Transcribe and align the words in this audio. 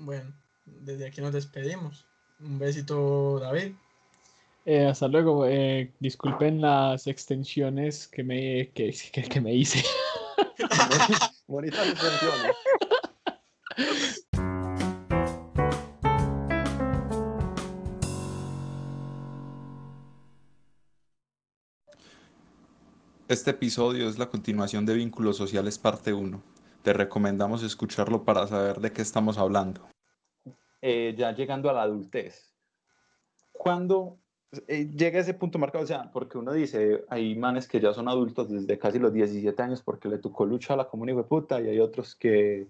Bueno, 0.00 0.32
desde 0.64 1.06
aquí 1.06 1.20
nos 1.20 1.34
despedimos. 1.34 2.06
Un 2.40 2.58
besito, 2.58 3.38
David. 3.38 3.74
Eh, 4.64 4.86
hasta 4.86 5.08
luego. 5.08 5.46
Eh, 5.46 5.92
disculpen 6.00 6.62
las 6.62 7.06
extensiones 7.06 8.08
que 8.08 8.24
me, 8.24 8.70
que, 8.70 8.96
que, 9.12 9.22
que 9.22 9.40
me 9.42 9.54
hice. 9.54 9.84
Bonitas 11.46 11.86
extensiones. 11.86 12.56
Este 23.28 23.50
episodio 23.50 24.08
es 24.08 24.18
la 24.18 24.30
continuación 24.30 24.86
de 24.86 24.94
Vínculos 24.94 25.36
Sociales 25.36 25.78
parte 25.78 26.14
1. 26.14 26.42
Te 26.82 26.92
recomendamos 26.92 27.62
escucharlo 27.62 28.24
para 28.24 28.46
saber 28.46 28.80
de 28.80 28.92
qué 28.92 29.02
estamos 29.02 29.38
hablando. 29.38 29.86
Eh, 30.80 31.14
ya 31.16 31.32
llegando 31.32 31.68
a 31.68 31.74
la 31.74 31.82
adultez. 31.82 32.54
Cuando 33.52 34.18
eh, 34.66 34.88
llega 34.90 35.20
ese 35.20 35.34
punto 35.34 35.58
marcado, 35.58 35.84
o 35.84 35.86
sea, 35.86 36.10
porque 36.10 36.38
uno 36.38 36.52
dice, 36.52 37.04
hay 37.08 37.36
manes 37.36 37.68
que 37.68 37.80
ya 37.80 37.92
son 37.92 38.08
adultos 38.08 38.48
desde 38.48 38.78
casi 38.78 38.98
los 38.98 39.12
17 39.12 39.62
años 39.62 39.82
porque 39.82 40.08
le 40.08 40.18
tocó 40.18 40.46
lucha 40.46 40.74
a 40.74 40.78
la 40.78 40.88
comunidad 40.88 41.18
de 41.18 41.24
puta 41.24 41.60
y 41.60 41.68
hay 41.68 41.78
otros 41.78 42.16
que 42.16 42.68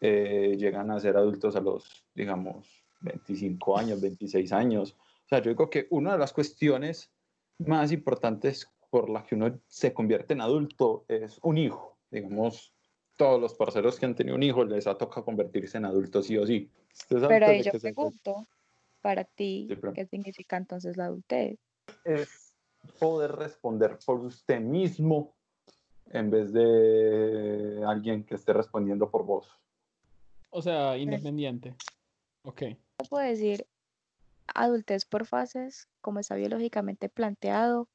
eh, 0.00 0.56
llegan 0.58 0.90
a 0.90 1.00
ser 1.00 1.16
adultos 1.16 1.56
a 1.56 1.60
los, 1.60 2.04
digamos, 2.14 2.84
25 3.00 3.78
años, 3.78 4.00
26 4.00 4.52
años. 4.52 4.96
O 5.24 5.28
sea, 5.28 5.40
yo 5.40 5.50
digo 5.50 5.70
que 5.70 5.86
una 5.90 6.12
de 6.12 6.18
las 6.18 6.32
cuestiones 6.32 7.10
más 7.58 7.90
importantes 7.90 8.68
por 8.90 9.08
la 9.08 9.24
que 9.24 9.34
uno 9.34 9.58
se 9.66 9.94
convierte 9.94 10.34
en 10.34 10.42
adulto 10.42 11.04
es 11.08 11.38
un 11.42 11.58
hijo. 11.58 11.98
Digamos, 12.10 12.74
todos 13.20 13.38
los 13.38 13.52
parceros 13.52 13.98
que 13.98 14.06
han 14.06 14.14
tenido 14.14 14.34
un 14.34 14.42
hijo 14.42 14.64
les 14.64 14.86
ha 14.86 14.96
tocado 14.96 15.26
convertirse 15.26 15.76
en 15.76 15.84
adultos 15.84 16.24
sí 16.24 16.38
o 16.38 16.46
sí. 16.46 16.70
Pero 17.06 17.48
ahí 17.48 17.62
yo 17.62 17.72
pregunto, 17.72 18.48
para 19.02 19.24
ti, 19.24 19.68
¿qué 19.94 20.06
significa 20.06 20.56
entonces 20.56 20.96
la 20.96 21.04
adultez? 21.04 21.58
Es 22.02 22.56
poder 22.98 23.32
responder 23.32 23.98
por 24.06 24.20
usted 24.20 24.58
mismo 24.62 25.34
en 26.06 26.30
vez 26.30 26.50
de 26.54 27.84
alguien 27.86 28.24
que 28.24 28.36
esté 28.36 28.54
respondiendo 28.54 29.10
por 29.10 29.26
vos. 29.26 29.60
O 30.48 30.62
sea, 30.62 30.96
independiente. 30.96 31.74
Ok. 32.44 32.62
Puedo 33.10 33.22
decir 33.22 33.66
adultez 34.46 35.04
por 35.04 35.26
fases, 35.26 35.90
como 36.00 36.20
está 36.20 36.36
biológicamente 36.36 37.10
planteado, 37.10 37.86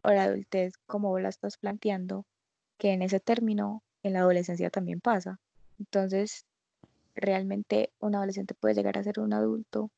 o 0.00 0.08
la 0.08 0.24
adultez 0.24 0.78
como 0.86 1.10
vos 1.10 1.20
la 1.20 1.28
estás 1.28 1.58
planteando, 1.58 2.24
que 2.78 2.92
en 2.92 3.02
ese 3.02 3.20
término 3.20 3.83
en 4.04 4.12
la 4.12 4.20
adolescencia 4.20 4.70
también 4.70 5.00
pasa. 5.00 5.40
Entonces, 5.80 6.46
realmente 7.16 7.90
un 7.98 8.14
adolescente 8.14 8.54
puede 8.54 8.74
llegar 8.74 8.96
a 8.98 9.02
ser 9.02 9.18
un 9.18 9.32
adulto 9.32 9.90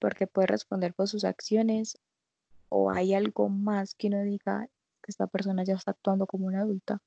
porque 0.00 0.26
puede 0.26 0.48
responder 0.48 0.94
por 0.94 1.06
sus 1.06 1.24
acciones 1.24 1.98
o 2.68 2.90
hay 2.90 3.14
algo 3.14 3.48
más 3.48 3.94
que 3.94 4.08
uno 4.08 4.22
diga 4.22 4.66
que 5.02 5.10
esta 5.10 5.26
persona 5.26 5.62
ya 5.64 5.74
está 5.74 5.92
actuando 5.92 6.26
como 6.26 6.46
una 6.46 6.62
adulta. 6.62 7.00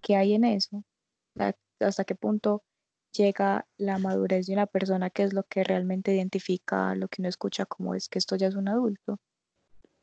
¿Qué 0.00 0.16
hay 0.16 0.34
en 0.34 0.44
eso? 0.44 0.84
¿Hasta 1.80 2.04
qué 2.04 2.14
punto 2.14 2.62
llega 3.12 3.66
la 3.76 3.98
madurez 3.98 4.46
de 4.46 4.54
una 4.54 4.66
persona 4.66 5.10
que 5.10 5.24
es 5.24 5.32
lo 5.32 5.42
que 5.42 5.64
realmente 5.64 6.14
identifica 6.14 6.94
lo 6.94 7.08
que 7.08 7.22
uno 7.22 7.28
escucha 7.28 7.66
como 7.66 7.94
es 7.94 8.08
que 8.08 8.18
esto 8.18 8.36
ya 8.36 8.46
es 8.46 8.54
un 8.54 8.68
adulto? 8.68 9.18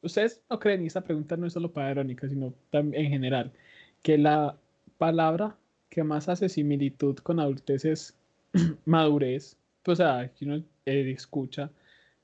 Ustedes 0.01 0.41
no 0.49 0.59
creen, 0.59 0.83
y 0.83 0.87
esta 0.87 1.01
pregunta 1.01 1.35
no 1.35 1.45
es 1.45 1.53
solo 1.53 1.71
para 1.71 1.87
Verónica, 1.87 2.27
sino 2.27 2.53
también 2.69 3.05
en 3.05 3.11
general, 3.11 3.53
que 4.01 4.17
la 4.17 4.57
palabra 4.97 5.57
que 5.89 6.03
más 6.03 6.29
hace 6.29 6.49
similitud 6.49 7.17
con 7.17 7.39
adultez 7.39 7.85
es 7.85 8.15
madurez. 8.85 9.57
Pues, 9.83 9.99
o 9.99 10.03
sea, 10.03 10.31
si 10.35 10.45
uno 10.45 10.63
eh, 10.85 11.11
escucha, 11.11 11.71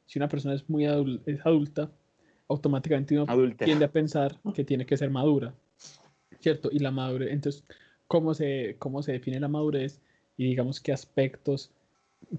si 0.06 0.20
una 0.20 0.28
persona 0.28 0.56
es 0.56 0.70
muy 0.70 0.86
es 0.86 1.46
adulta, 1.46 1.90
automáticamente 2.48 3.20
uno 3.20 3.56
tiende 3.58 3.86
a 3.86 3.92
pensar 3.92 4.40
que 4.54 4.64
tiene 4.64 4.86
que 4.86 4.98
ser 4.98 5.10
madura, 5.10 5.54
¿cierto? 6.40 6.70
Y 6.72 6.80
la 6.80 6.92
madurez, 6.92 7.32
entonces, 7.32 7.64
¿cómo 8.08 8.34
se, 8.34 8.76
cómo 8.78 9.02
se 9.02 9.14
define 9.14 9.40
la 9.40 9.48
madurez? 9.48 10.00
Y 10.38 10.46
digamos, 10.46 10.80
¿qué 10.80 10.92
aspectos, 10.92 11.72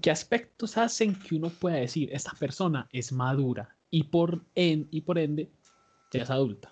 qué 0.01 0.11
aspectos 0.11 0.77
hacen 0.77 1.15
que 1.15 1.35
uno 1.35 1.49
pueda 1.49 1.75
decir, 1.77 2.09
esta 2.13 2.31
persona 2.39 2.87
es 2.91 3.11
madura? 3.11 3.75
y 3.89 4.03
por, 4.03 4.41
en, 4.55 4.87
y 4.91 5.01
por 5.01 5.17
ende 5.17 5.49
ya 6.11 6.23
es 6.23 6.29
adulta. 6.29 6.69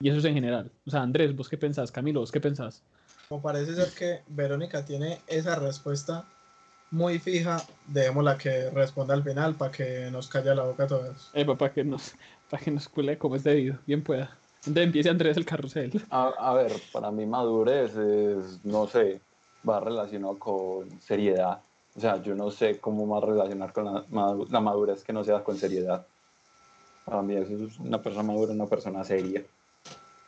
Y 0.00 0.08
eso 0.08 0.18
es 0.18 0.24
en 0.24 0.34
general. 0.34 0.70
O 0.86 0.90
sea, 0.90 1.02
Andrés, 1.02 1.34
¿vos 1.34 1.48
qué 1.48 1.58
pensás? 1.58 1.90
Camilo, 1.90 2.20
¿vos 2.20 2.32
qué 2.32 2.40
pensás? 2.40 2.84
Como 3.28 3.42
parece 3.42 3.74
ser 3.74 3.92
que 3.92 4.22
Verónica 4.28 4.86
tiene 4.86 5.20
esa 5.26 5.54
respuesta 5.56 6.24
muy 6.90 7.18
fija, 7.18 7.62
la 7.92 8.38
que 8.38 8.70
responda 8.70 9.12
al 9.12 9.22
final 9.22 9.54
para 9.54 9.70
que 9.70 10.10
nos 10.10 10.28
calle 10.28 10.54
la 10.54 10.62
boca 10.62 10.84
a 10.84 10.86
todos. 10.86 11.30
Eh, 11.34 11.44
para 11.44 11.70
que 11.70 11.84
nos, 11.84 12.14
para 12.50 12.62
que 12.62 12.70
nos 12.70 12.88
cule 12.88 13.18
como 13.18 13.36
es 13.36 13.44
debido, 13.44 13.78
bien 13.86 14.02
pueda. 14.02 14.34
Entonces 14.60 14.84
empiece 14.84 15.10
Andrés 15.10 15.36
el 15.36 15.44
carrusel. 15.44 16.02
A, 16.08 16.28
a, 16.38 16.54
ver, 16.54 16.72
para 16.90 17.10
mí 17.10 17.26
madurez 17.26 17.94
es, 17.96 18.64
no 18.64 18.86
sé, 18.86 19.20
va 19.68 19.78
relacionado 19.78 20.38
con 20.38 20.88
seriedad. 20.98 21.60
O 21.96 22.00
sea, 22.00 22.22
yo 22.22 22.34
no 22.34 22.50
sé 22.50 22.78
cómo 22.78 23.04
más 23.04 23.22
relacionar 23.22 23.74
con 23.74 23.84
la, 23.84 24.04
la 24.48 24.60
madurez 24.60 25.04
que 25.04 25.12
no 25.12 25.22
sea 25.22 25.44
con 25.44 25.58
seriedad. 25.58 26.06
Para 27.04 27.20
mí 27.20 27.36
eso 27.36 27.66
es 27.66 27.78
una 27.78 28.00
persona 28.00 28.22
madura, 28.22 28.52
una 28.52 28.66
persona 28.66 29.04
seria. 29.04 29.44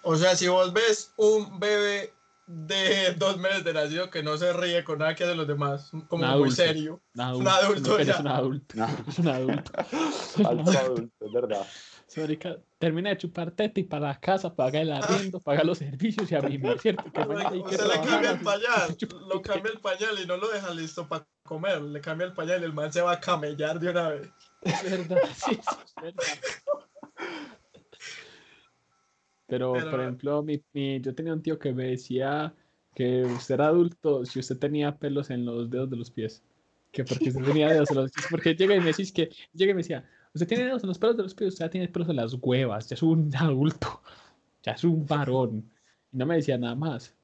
O 0.03 0.17
sea, 0.17 0.37
si 0.37 0.49
vos 0.49 0.73
ves 0.73 1.13
un 1.17 1.59
bebé 1.59 2.13
de 2.53 3.15
dos 3.15 3.39
meses 3.39 3.63
de 3.63 3.73
nacido 3.73 4.11
que 4.11 4.25
no 4.25 4.37
se 4.37 4.53
ríe 4.53 4.83
con 4.83 4.99
nada 4.99 5.15
que 5.15 5.23
hace 5.23 5.37
los 5.37 5.47
demás, 5.47 5.93
como 6.09 6.27
muy 6.37 6.51
serio. 6.51 7.01
Un 7.15 7.21
adulto. 7.21 7.41
Un 7.41 7.49
adulto, 7.49 7.99
Es 8.01 8.19
un 8.19 8.27
adulto. 8.27 8.75
Es 9.07 9.19
un 9.21 9.29
adulto. 9.29 9.73
Alto 10.45 10.71
adulto, 10.71 11.27
es 11.27 11.33
verdad. 11.33 11.67
termina 12.79 13.11
de 13.11 13.19
chupar 13.19 13.53
teta 13.53 13.79
y 13.79 13.85
para 13.85 14.09
la 14.09 14.19
casa, 14.19 14.53
paga 14.53 14.81
el 14.81 14.91
arriendo, 14.91 15.39
paga 15.45 15.63
los 15.63 15.79
servicios 15.79 16.31
y 16.33 16.35
a 16.35 16.41
vivir, 16.41 16.77
¿cierto? 16.81 17.05
Que 17.13 17.77
se 17.77 17.87
le 17.87 18.01
cambia 18.01 18.33
el 18.33 18.41
pañal, 18.41 18.97
lo 19.29 19.43
cambia 19.43 19.73
el 19.73 19.79
pañal 19.79 20.19
y 20.21 20.27
no 20.27 20.37
lo 20.37 20.49
deja 20.49 20.75
listo 20.75 21.07
para 21.07 21.25
comer, 21.45 21.81
le 21.81 22.01
cambia 22.01 22.27
el 22.27 22.33
pañal 22.33 22.63
y 22.63 22.65
el 22.65 22.73
man 22.73 22.93
se 22.93 23.01
va 23.01 23.13
a 23.13 23.21
camellar 23.21 23.79
de 23.79 23.91
una 23.91 24.09
vez. 24.09 24.29
Es 24.63 24.83
verdad, 24.83 25.23
sí, 25.37 25.53
es 25.53 26.03
verdad. 26.03 26.25
Pero, 29.51 29.73
por 29.73 30.01
ejemplo, 30.01 30.43
mi, 30.43 30.63
mi, 30.73 31.01
yo 31.01 31.13
tenía 31.13 31.33
un 31.33 31.43
tío 31.43 31.59
que 31.59 31.73
me 31.73 31.87
decía 31.89 32.55
que 32.95 33.25
usted 33.25 33.55
era 33.55 33.67
adulto 33.67 34.25
si 34.25 34.39
usted 34.39 34.59
tenía 34.59 34.97
pelos 34.97 35.31
en 35.31 35.45
los 35.45 35.69
dedos 35.69 35.91
de 35.91 35.97
los 35.97 36.11
pies. 36.11 36.43
Que 36.93 37.05
porque 37.05 37.31
usted 37.31 37.45
tenía 37.45 37.69
dedos 37.69 37.91
en 37.91 37.97
los 37.97 38.13
pies. 38.13 38.27
Porque 38.31 38.55
llega 38.55 38.77
y 38.77 38.81
me 38.81 38.87
decís 38.87 39.13
que, 39.13 39.29
llega 39.53 39.73
y 39.73 39.75
me 39.75 39.83
decía, 39.83 40.09
usted 40.35 40.47
tiene 40.47 40.65
dedos 40.65 40.85
en 40.85 40.89
los 40.89 40.99
pelos 40.99 41.17
de 41.17 41.25
los 41.25 41.35
pies, 41.35 41.49
usted 41.49 41.65
ya 41.67 41.71
tiene 41.71 41.89
pelos 41.89 42.09
en 42.09 42.17
las 42.17 42.35
huevas, 42.41 42.89
ya 42.89 42.95
es 42.95 43.03
un 43.03 43.31
adulto, 43.37 44.01
ya 44.63 44.73
es 44.73 44.85
un 44.85 45.05
varón. 45.05 45.69
Y 46.13 46.17
no 46.17 46.27
me 46.27 46.37
decía 46.37 46.57
nada 46.57 46.77
más. 46.77 47.15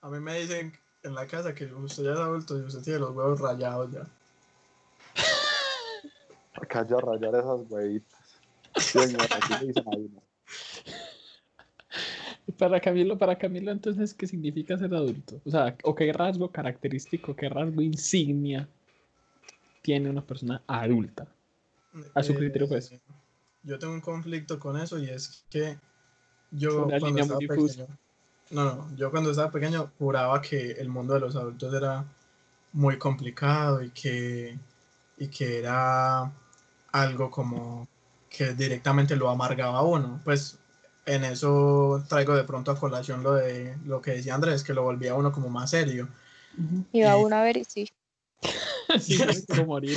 A 0.00 0.08
mí 0.08 0.18
me 0.20 0.40
dicen 0.40 0.72
en 1.02 1.14
la 1.14 1.26
casa 1.26 1.54
que 1.54 1.66
usted 1.66 2.04
ya 2.04 2.12
es 2.12 2.18
adulto 2.18 2.58
y 2.58 2.62
usted 2.62 2.82
tiene 2.82 3.00
los 3.00 3.14
huevos 3.14 3.38
rayados 3.40 3.92
ya. 3.92 4.06
Acá 6.54 6.86
ya 6.86 6.96
rayar 6.96 7.34
esas 7.34 7.60
huevitas. 7.70 8.40
aquí 8.74 9.66
dicen 9.66 9.84
a 9.86 9.96
uno. 9.96 10.22
Para 12.58 12.80
Camilo, 12.80 13.18
para 13.18 13.36
Camilo, 13.36 13.70
entonces, 13.70 14.14
¿qué 14.14 14.26
significa 14.26 14.78
ser 14.78 14.94
adulto? 14.94 15.40
O 15.44 15.50
sea, 15.50 15.76
¿o 15.84 15.94
qué 15.94 16.12
rasgo 16.12 16.50
característico, 16.50 17.36
qué 17.36 17.48
rasgo 17.48 17.82
insignia 17.82 18.68
tiene 19.82 20.08
una 20.08 20.24
persona 20.24 20.62
adulta? 20.66 21.26
A 22.14 22.22
su 22.22 22.34
criterio, 22.34 22.68
pues. 22.68 22.92
Eh, 22.92 23.00
yo 23.62 23.78
tengo 23.78 23.92
un 23.92 24.00
conflicto 24.00 24.58
con 24.58 24.78
eso 24.78 24.98
y 24.98 25.10
es 25.10 25.44
que 25.50 25.78
yo 26.50 26.86
cuando 26.86 27.20
estaba 27.20 27.38
pequeño, 27.38 27.86
no, 28.50 28.64
no, 28.64 28.96
yo 28.96 29.10
cuando 29.10 29.30
estaba 29.30 29.50
pequeño 29.50 29.90
juraba 29.98 30.40
que 30.40 30.72
el 30.72 30.88
mundo 30.88 31.14
de 31.14 31.20
los 31.20 31.36
adultos 31.36 31.74
era 31.74 32.06
muy 32.72 32.98
complicado 32.98 33.82
y 33.82 33.90
que, 33.90 34.58
y 35.18 35.28
que 35.28 35.58
era 35.58 36.32
algo 36.92 37.30
como 37.30 37.88
que 38.30 38.54
directamente 38.54 39.16
lo 39.16 39.28
amargaba 39.28 39.78
a 39.78 39.82
uno. 39.82 40.20
Pues 40.24 40.58
en 41.08 41.24
eso 41.24 42.04
traigo 42.06 42.36
de 42.36 42.44
pronto 42.44 42.70
a 42.70 42.78
colación 42.78 43.22
lo 43.22 43.34
de 43.34 43.76
lo 43.86 44.02
que 44.02 44.12
decía 44.12 44.34
Andrés, 44.34 44.62
que 44.62 44.74
lo 44.74 44.82
volvía 44.82 45.12
a 45.12 45.14
uno 45.14 45.32
como 45.32 45.48
más 45.48 45.70
serio. 45.70 46.06
Y 46.92 47.02
va 47.02 47.16
uno 47.16 47.36
a 47.36 47.42
ver 47.42 47.56
y 47.56 47.64
sí. 47.64 47.90
sí, 49.00 49.18
morir, 49.66 49.96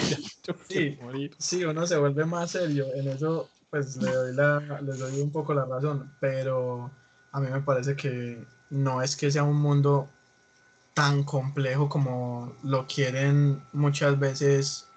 sí, 0.69 0.97
sí, 1.37 1.65
uno 1.65 1.85
se 1.85 1.97
vuelve 1.97 2.25
más 2.25 2.51
serio. 2.51 2.87
En 2.95 3.09
eso, 3.09 3.49
pues 3.69 3.97
le 3.97 4.09
doy, 4.11 4.33
la, 4.33 4.81
les 4.81 4.99
doy 4.99 5.19
un 5.19 5.31
poco 5.31 5.53
la 5.53 5.65
razón, 5.65 6.13
pero 6.21 6.89
a 7.33 7.39
mí 7.41 7.49
me 7.51 7.61
parece 7.61 7.95
que 7.95 8.45
no 8.69 9.01
es 9.01 9.17
que 9.17 9.31
sea 9.31 9.43
un 9.43 9.57
mundo 9.57 10.07
tan 10.93 11.23
complejo 11.23 11.89
como 11.89 12.55
lo 12.63 12.87
quieren 12.87 13.61
muchas 13.73 14.17
veces 14.17 14.87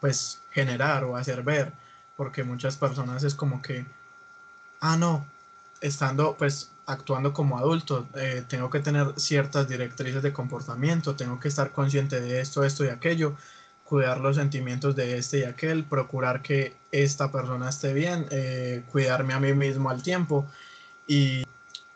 pues 0.00 0.40
generar 0.52 1.02
o 1.04 1.16
hacer 1.16 1.42
ver, 1.42 1.72
porque 2.16 2.44
muchas 2.44 2.76
personas 2.76 3.24
es 3.24 3.34
como 3.34 3.62
que, 3.62 3.84
ah, 4.80 4.96
no, 4.96 5.26
estando, 5.80 6.36
pues 6.36 6.70
actuando 6.86 7.32
como 7.32 7.58
adulto, 7.58 8.06
eh, 8.14 8.44
tengo 8.48 8.70
que 8.70 8.80
tener 8.80 9.12
ciertas 9.16 9.68
directrices 9.68 10.22
de 10.22 10.32
comportamiento, 10.32 11.16
tengo 11.16 11.38
que 11.40 11.48
estar 11.48 11.72
consciente 11.72 12.20
de 12.20 12.40
esto, 12.40 12.64
esto 12.64 12.84
y 12.84 12.88
aquello, 12.88 13.36
cuidar 13.84 14.20
los 14.20 14.36
sentimientos 14.36 14.94
de 14.96 15.18
este 15.18 15.40
y 15.40 15.44
aquel, 15.44 15.84
procurar 15.84 16.42
que 16.42 16.74
esta 16.92 17.30
persona 17.30 17.68
esté 17.68 17.92
bien, 17.92 18.26
eh, 18.30 18.84
cuidarme 18.90 19.34
a 19.34 19.40
mí 19.40 19.52
mismo 19.52 19.90
al 19.90 20.02
tiempo 20.02 20.46
y 21.06 21.44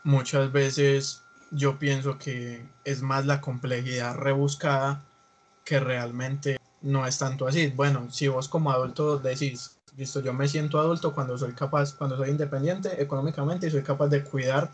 muchas 0.04 0.52
veces 0.52 1.22
yo 1.50 1.78
pienso 1.78 2.18
que 2.18 2.64
es 2.84 3.02
más 3.02 3.26
la 3.26 3.40
complejidad 3.40 4.16
rebuscada 4.16 5.02
que 5.64 5.80
realmente 5.80 6.58
no 6.82 7.06
es 7.06 7.18
tanto 7.18 7.46
así. 7.46 7.68
Bueno, 7.68 8.08
si 8.10 8.28
vos 8.28 8.48
como 8.48 8.70
adulto 8.70 9.18
decís, 9.18 9.79
listo, 10.00 10.20
yo 10.20 10.32
me 10.32 10.48
siento 10.48 10.80
adulto 10.80 11.12
cuando 11.14 11.36
soy 11.36 11.52
capaz, 11.52 11.92
cuando 11.92 12.16
soy 12.16 12.30
independiente 12.30 13.02
económicamente 13.02 13.66
y 13.66 13.70
soy 13.70 13.82
capaz 13.82 14.08
de 14.08 14.24
cuidar 14.24 14.70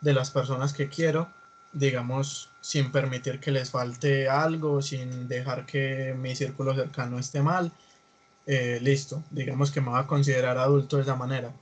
de 0.00 0.14
las 0.14 0.30
personas 0.30 0.72
que 0.72 0.88
quiero, 0.88 1.28
digamos, 1.74 2.48
sin 2.62 2.90
permitir 2.90 3.38
que 3.38 3.50
les 3.50 3.70
falte 3.70 4.30
algo, 4.30 4.80
sin 4.80 5.28
dejar 5.28 5.66
que 5.66 6.14
mi 6.18 6.34
círculo 6.34 6.74
cercano 6.74 7.18
esté 7.18 7.42
mal, 7.42 7.70
eh, 8.46 8.78
listo, 8.80 9.22
digamos 9.30 9.70
que 9.70 9.82
me 9.82 9.90
va 9.90 10.00
a 10.00 10.06
considerar 10.06 10.56
adulto 10.56 10.96
de 10.96 11.02
esa 11.02 11.16
manera. 11.16 11.52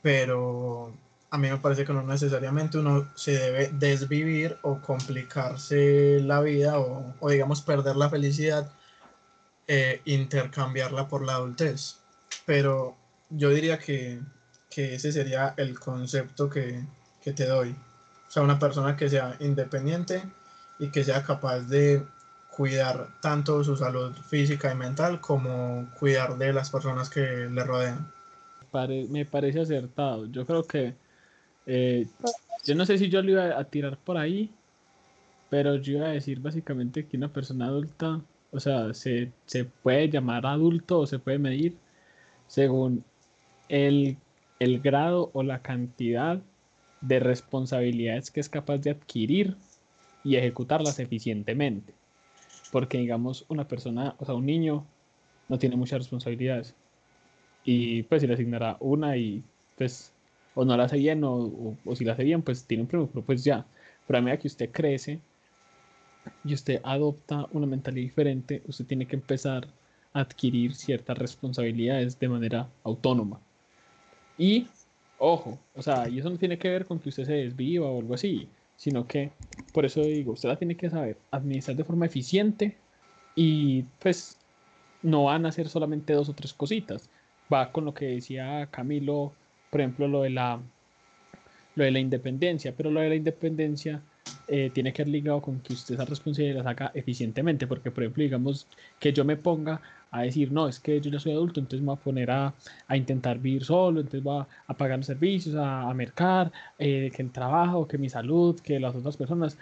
Pero 0.00 0.94
a 1.30 1.38
mí 1.38 1.50
me 1.50 1.58
parece 1.58 1.84
que 1.84 1.92
no 1.92 2.04
necesariamente 2.04 2.78
uno 2.78 3.10
se 3.16 3.32
debe 3.32 3.70
desvivir 3.72 4.56
o 4.62 4.80
complicarse 4.80 6.20
la 6.20 6.40
vida 6.40 6.78
o, 6.78 7.28
digamos, 7.28 7.60
perder 7.62 7.96
la 7.96 8.08
felicidad, 8.08 8.70
eh, 9.66 10.00
intercambiarla 10.04 11.08
por 11.08 11.24
la 11.24 11.34
adultez 11.36 12.01
pero 12.46 12.96
yo 13.30 13.50
diría 13.50 13.78
que, 13.78 14.20
ese 14.74 15.12
sería 15.12 15.54
el 15.56 15.78
concepto 15.78 16.48
que, 16.48 16.84
te 17.22 17.46
doy. 17.46 17.70
O 18.28 18.30
sea, 18.30 18.42
una 18.42 18.58
persona 18.58 18.96
que 18.96 19.08
sea 19.08 19.36
independiente 19.40 20.22
y 20.78 20.90
que 20.90 21.04
sea 21.04 21.22
capaz 21.22 21.60
de 21.60 22.02
cuidar 22.50 23.08
tanto 23.20 23.62
su 23.64 23.76
salud 23.76 24.14
física 24.28 24.72
y 24.72 24.76
mental 24.76 25.20
como 25.20 25.88
cuidar 25.98 26.36
de 26.36 26.52
las 26.52 26.70
personas 26.70 27.08
que 27.08 27.20
le 27.20 27.64
rodean. 27.64 28.10
me 29.08 29.24
parece 29.24 29.60
acertado. 29.60 30.26
Yo 30.26 30.46
creo 30.46 30.64
que, 30.64 30.94
eh, 31.66 32.06
yo 32.64 32.74
no 32.74 32.86
sé 32.86 32.98
si 32.98 33.08
yo 33.08 33.22
lo 33.22 33.32
iba 33.32 33.58
a 33.58 33.64
tirar 33.64 33.96
por 33.98 34.16
ahí, 34.16 34.50
pero 35.50 35.76
yo 35.76 35.98
iba 35.98 36.06
a 36.06 36.12
decir 36.12 36.40
básicamente 36.40 37.06
que 37.06 37.16
una 37.16 37.28
persona 37.28 37.66
adulta, 37.66 38.20
o 38.50 38.60
sea, 38.60 38.94
se, 38.94 39.30
se 39.46 39.64
puede 39.64 40.08
llamar 40.08 40.46
adulto 40.46 41.00
o 41.00 41.06
se 41.06 41.18
puede 41.18 41.38
medir 41.38 41.76
según 42.52 43.02
el, 43.70 44.18
grado 44.60 45.30
o 45.32 45.42
la 45.42 45.62
cantidad 45.62 46.38
de 47.00 47.18
responsabilidades 47.18 48.30
que 48.30 48.40
es 48.40 48.50
capaz 48.50 48.76
de 48.76 48.90
adquirir 48.90 49.56
y 50.22 50.36
ejecutarlas 50.36 50.98
eficientemente. 50.98 51.94
Porque 52.70 52.98
digamos, 52.98 53.46
una 53.48 53.66
persona, 53.66 54.16
o 54.18 54.26
sea, 54.26 54.34
un 54.34 54.44
niño 54.44 54.84
no 55.48 55.58
tiene 55.58 55.76
muchas 55.76 56.00
responsabilidades. 56.00 56.74
Y 57.64 58.02
pues 58.02 58.20
si 58.20 58.26
le 58.26 58.34
asignará 58.34 58.76
una 58.80 59.16
y 59.16 59.42
pues 59.78 60.12
o 60.54 60.66
no 60.66 60.76
la 60.76 60.84
hace 60.84 60.98
bien 60.98 61.22
o, 61.24 61.74
si 61.94 62.04
la 62.04 62.12
hace 62.12 62.24
bien, 62.24 62.42
pues 62.42 62.66
tiene 62.66 62.82
un 62.82 62.88
premio, 62.88 63.08
pero 63.10 63.24
pues 63.24 63.42
ya. 63.42 63.64
Pero 64.06 64.18
a 64.18 64.20
medida 64.20 64.38
que 64.38 64.48
usted 64.48 64.70
crece 64.70 65.20
y 66.44 66.52
usted 66.52 66.82
adopta 66.84 67.46
una 67.52 67.66
mentalidad 67.66 68.04
diferente, 68.04 68.62
usted 68.66 68.84
tiene 68.84 69.06
que 69.06 69.16
empezar 69.16 69.66
adquirir 70.12 70.74
ciertas 70.74 71.16
responsabilidades 71.18 72.18
de 72.18 72.28
manera 72.28 72.68
autónoma. 72.84 73.40
Y, 74.36 74.66
ojo, 75.18 75.58
o 75.74 75.82
sea, 75.82 76.08
y 76.08 76.18
eso 76.18 76.30
no 76.30 76.36
tiene 76.36 76.58
que 76.58 76.68
ver 76.68 76.84
con 76.84 76.98
que 76.98 77.08
usted 77.08 77.24
se 77.24 77.32
desviva 77.32 77.86
o 77.86 78.00
algo 78.00 78.14
así, 78.14 78.48
sino 78.76 79.06
que, 79.06 79.30
por 79.72 79.84
eso 79.84 80.02
digo, 80.02 80.32
usted 80.32 80.48
la 80.48 80.56
tiene 80.56 80.76
que 80.76 80.90
saber 80.90 81.16
administrar 81.30 81.76
de 81.76 81.84
forma 81.84 82.06
eficiente 82.06 82.76
y 83.34 83.82
pues 84.00 84.38
no 85.02 85.24
van 85.24 85.46
a 85.46 85.52
ser 85.52 85.68
solamente 85.68 86.12
dos 86.12 86.28
o 86.28 86.34
tres 86.34 86.52
cositas. 86.52 87.08
Va 87.52 87.70
con 87.72 87.84
lo 87.84 87.94
que 87.94 88.06
decía 88.06 88.66
Camilo, 88.70 89.32
por 89.70 89.80
ejemplo, 89.80 90.08
lo 90.08 90.22
de 90.22 90.30
la, 90.30 90.60
lo 91.74 91.84
de 91.84 91.90
la 91.90 91.98
independencia, 91.98 92.74
pero 92.76 92.90
lo 92.90 93.00
de 93.00 93.08
la 93.10 93.14
independencia 93.14 94.02
eh, 94.54 94.70
tiene 94.70 94.92
que 94.92 95.00
ir 95.00 95.08
ligado 95.08 95.40
con 95.40 95.60
que 95.60 95.72
usted 95.72 95.94
esa 95.94 96.04
responsabilidad 96.04 96.58
la 96.58 96.64
saca 96.64 96.90
eficientemente, 96.92 97.66
porque 97.66 97.90
por 97.90 98.02
ejemplo, 98.02 98.22
digamos 98.22 98.66
que 99.00 99.10
yo 99.10 99.24
me 99.24 99.38
ponga 99.38 99.80
a 100.10 100.24
decir, 100.24 100.52
no, 100.52 100.68
es 100.68 100.78
que 100.78 101.00
yo 101.00 101.10
ya 101.10 101.18
soy 101.18 101.32
adulto, 101.32 101.58
entonces 101.58 101.80
me 101.80 101.86
voy 101.86 101.96
a 101.96 102.04
poner 102.04 102.30
a, 102.30 102.52
a 102.86 102.96
intentar 102.98 103.38
vivir 103.38 103.64
solo, 103.64 104.00
entonces 104.00 104.22
voy 104.22 104.44
a, 104.66 104.74
pagar 104.74 104.98
los 104.98 105.06
servicios, 105.06 105.56
a, 105.56 105.88
a 105.88 105.94
mercar, 105.94 106.52
eh, 106.78 107.10
que 107.16 107.22
el 107.22 107.30
trabajo, 107.30 107.88
que 107.88 107.96
mi 107.96 108.10
salud, 108.10 108.60
que 108.60 108.78
las 108.78 108.94
otras 108.94 109.16
personas, 109.16 109.56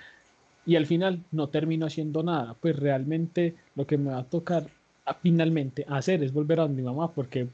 y 0.67 0.75
al 0.75 0.87
final 0.87 1.23
no 1.31 1.49
termino 1.49 1.87
haciendo 1.87 2.25
nada, 2.25 2.57
pues 2.61 2.77
realmente 2.77 3.55
lo 3.77 3.87
que 3.87 3.97
me 3.97 4.11
va 4.11 4.19
a 4.19 4.25
tocar 4.25 4.67
finalmente 5.23 5.87
hacer 5.89 6.25
es 6.25 6.33
volver 6.33 6.59
a 6.59 6.67
mi 6.67 6.83
mamá, 6.83 7.13
porque 7.13 7.47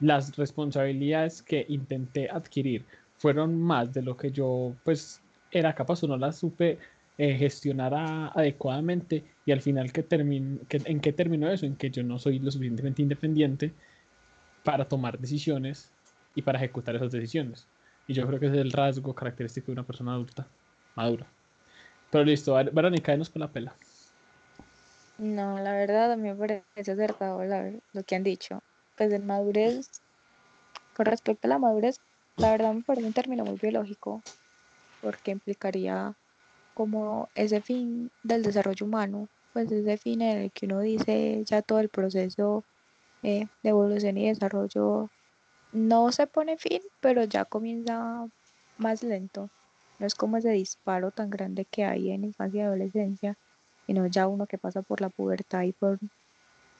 las 0.00 0.34
responsabilidades 0.36 1.42
que 1.42 1.66
intenté 1.68 2.30
adquirir 2.30 2.82
fueron 3.18 3.60
más 3.60 3.92
de 3.92 4.00
lo 4.00 4.16
que 4.16 4.30
yo 4.30 4.74
pues 4.84 5.20
era 5.58 5.74
capaz 5.74 6.02
o 6.04 6.08
no 6.08 6.16
las 6.16 6.36
supe 6.38 6.78
eh, 7.18 7.34
gestionar 7.34 7.94
adecuadamente 7.94 9.24
y 9.46 9.52
al 9.52 9.62
final 9.62 9.90
que 9.90 10.04
¿en 10.10 11.00
qué 11.00 11.12
terminó 11.12 11.50
eso? 11.50 11.64
En 11.64 11.76
que 11.76 11.90
yo 11.90 12.02
no 12.02 12.18
soy 12.18 12.38
lo 12.38 12.50
suficientemente 12.50 13.02
independiente 13.02 13.72
para 14.62 14.86
tomar 14.86 15.18
decisiones 15.18 15.90
y 16.34 16.42
para 16.42 16.58
ejecutar 16.58 16.96
esas 16.96 17.10
decisiones. 17.10 17.66
Y 18.06 18.12
yo 18.12 18.26
creo 18.26 18.38
que 18.38 18.46
es 18.46 18.52
el 18.52 18.70
rasgo 18.70 19.14
característico 19.14 19.66
de 19.66 19.72
una 19.72 19.82
persona 19.84 20.12
adulta, 20.12 20.46
madura. 20.94 21.26
Pero 22.10 22.24
listo, 22.24 22.54
Verónica, 22.54 23.12
denos 23.12 23.30
con 23.30 23.40
la 23.40 23.48
pela. 23.48 23.74
No, 25.18 25.58
la 25.58 25.72
verdad 25.72 26.12
a 26.12 26.16
mí 26.16 26.28
me 26.28 26.34
parece 26.34 26.92
acertado 26.92 27.42
lo 27.92 28.02
que 28.02 28.14
han 28.14 28.22
dicho. 28.22 28.62
Pues 28.96 29.10
de 29.10 29.18
madurez, 29.18 29.90
con 30.94 31.06
respecto 31.06 31.48
a 31.48 31.50
la 31.50 31.58
madurez, 31.58 32.00
la 32.36 32.50
verdad 32.50 32.74
me 32.74 32.82
parece 32.82 33.06
un 33.06 33.12
término 33.14 33.44
muy 33.44 33.56
biológico, 33.56 34.22
porque 35.06 35.30
implicaría 35.30 36.16
como 36.74 37.28
ese 37.36 37.60
fin 37.60 38.10
del 38.24 38.42
desarrollo 38.42 38.86
humano, 38.86 39.28
pues 39.52 39.70
ese 39.70 39.96
fin 39.98 40.20
en 40.20 40.38
el 40.38 40.50
que 40.50 40.66
uno 40.66 40.80
dice 40.80 41.44
ya 41.44 41.62
todo 41.62 41.78
el 41.78 41.88
proceso 41.88 42.64
eh, 43.22 43.46
de 43.62 43.68
evolución 43.70 44.18
y 44.18 44.26
desarrollo 44.26 45.08
no 45.70 46.10
se 46.10 46.26
pone 46.26 46.58
fin, 46.58 46.82
pero 47.00 47.22
ya 47.22 47.44
comienza 47.44 48.26
más 48.78 49.04
lento. 49.04 49.48
No 50.00 50.08
es 50.08 50.16
como 50.16 50.38
ese 50.38 50.50
disparo 50.50 51.12
tan 51.12 51.30
grande 51.30 51.66
que 51.66 51.84
hay 51.84 52.10
en 52.10 52.24
infancia 52.24 52.62
y 52.62 52.64
adolescencia, 52.64 53.38
sino 53.86 54.08
ya 54.08 54.26
uno 54.26 54.48
que 54.48 54.58
pasa 54.58 54.82
por 54.82 55.00
la 55.00 55.08
pubertad 55.08 55.62
y 55.62 55.72
por 55.72 56.00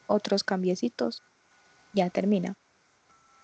otros 0.08 0.42
cambiecitos, 0.42 1.22
ya 1.92 2.10
termina. 2.10 2.56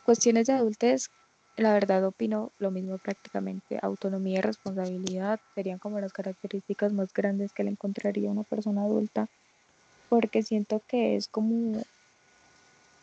Cuestiones 0.05 0.49
de 0.49 0.55
adultez 0.55 1.09
la 1.57 1.73
verdad 1.75 2.05
opino 2.05 2.51
lo 2.59 2.71
mismo 2.71 2.99
prácticamente. 2.99 3.79
Autonomía 3.83 4.39
y 4.39 4.43
responsabilidad 4.43 5.41
serían 5.55 5.79
como 5.79 6.01
las 6.01 6.13
características 6.13 6.93
más 6.93 7.13
grandes 7.13 7.53
que 7.53 7.65
le 7.65 7.71
encontraría 7.71 8.29
a 8.29 8.33
una 8.33 8.43
persona 8.43 8.83
adulta, 8.83 9.29
porque 10.09 10.43
siento 10.43 10.83
que 10.87 11.17
es 11.17 11.29
como, 11.29 11.83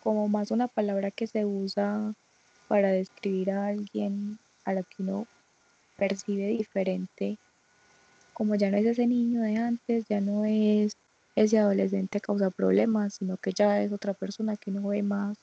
como 0.04 0.28
más 0.28 0.52
una 0.52 0.68
palabra 0.68 1.12
que 1.12 1.28
se 1.28 1.46
usa 1.46 2.14
para 2.68 2.90
describir 2.90 3.52
a 3.52 3.68
alguien 3.68 4.40
a 4.66 4.74
la 4.74 4.84
que 4.84 5.04
uno 5.04 5.28
percibe 5.98 6.48
diferente, 6.48 7.38
como 8.34 8.56
ya 8.56 8.72
no 8.72 8.78
es 8.78 8.86
ese 8.86 9.06
niño 9.06 9.42
de 9.42 9.58
antes, 9.58 10.06
ya 10.08 10.22
no 10.22 10.46
es 10.46 10.96
ese 11.36 11.60
adolescente 11.60 12.20
que 12.20 12.26
causa 12.26 12.50
problemas, 12.50 13.16
sino 13.16 13.38
que 13.38 13.52
ya 13.54 13.82
es 13.82 13.92
otra 13.92 14.14
persona 14.14 14.56
que 14.56 14.72
uno 14.72 14.88
ve 14.88 15.04
más 15.04 15.38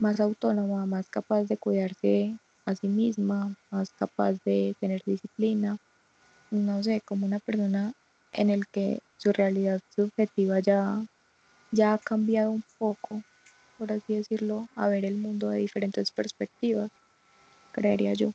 más 0.00 0.18
autónoma, 0.18 0.86
más 0.86 1.08
capaz 1.08 1.44
de 1.44 1.56
cuidarse 1.56 2.36
a 2.64 2.74
sí 2.74 2.88
misma, 2.88 3.54
más 3.70 3.90
capaz 3.90 4.34
de 4.44 4.74
tener 4.80 5.02
disciplina, 5.04 5.76
no 6.50 6.82
sé, 6.82 7.02
como 7.04 7.26
una 7.26 7.38
persona 7.38 7.92
en 8.32 8.50
el 8.50 8.66
que 8.66 9.00
su 9.18 9.32
realidad 9.32 9.80
subjetiva 9.94 10.60
ya, 10.60 11.04
ya 11.70 11.94
ha 11.94 11.98
cambiado 11.98 12.50
un 12.50 12.64
poco, 12.78 13.22
por 13.78 13.92
así 13.92 14.14
decirlo, 14.14 14.68
a 14.76 14.88
ver 14.88 15.04
el 15.04 15.16
mundo 15.16 15.50
de 15.50 15.58
diferentes 15.58 16.10
perspectivas, 16.10 16.90
creería 17.72 18.14
yo. 18.14 18.32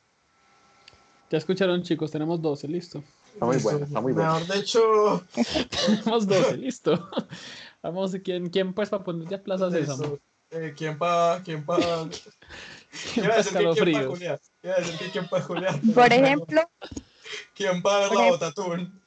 Ya 1.30 1.38
escucharon 1.38 1.82
chicos, 1.82 2.12
tenemos 2.12 2.40
12, 2.40 2.68
listo. 2.68 3.02
Está 3.32 3.46
muy 3.46 3.56
bueno, 3.58 3.84
está 3.84 4.00
muy 4.00 4.12
bueno. 4.12 4.34
Mejor 4.34 4.46
de 4.46 4.60
hecho. 4.60 5.26
tenemos 5.86 6.26
12, 6.26 6.56
listo. 6.58 7.10
Vamos, 7.82 8.16
¿quién, 8.22 8.48
quién 8.48 8.72
pues 8.72 8.88
para 8.88 9.02
poner 9.02 9.28
ya 9.28 9.42
plazas 9.42 9.72
de 9.72 9.80
eso? 9.80 10.20
Eh, 10.50 10.74
¿Quién 10.76 10.96
pa, 10.96 11.42
quién 11.44 11.64
pa, 11.64 11.76
¿Quién 13.14 13.28
va 13.28 13.34
a 13.34 13.36
decir 13.38 13.52
que 13.56 13.70
quién 13.72 13.92
pa 13.92 14.04
Julián? 14.08 14.38
¿Quién 14.60 14.72
va 14.72 14.76
a 14.76 14.80
decir 14.80 14.98
que 14.98 15.10
quién 15.10 15.28
pa 15.28 15.40
Julián? 15.42 15.80
Por 15.94 16.12
ejemplo. 16.12 16.62
¿Quién 17.54 17.82
va 17.84 17.96
a 17.96 18.00
ver 18.00 18.12
la 18.12 18.30
botatún? 18.30 19.02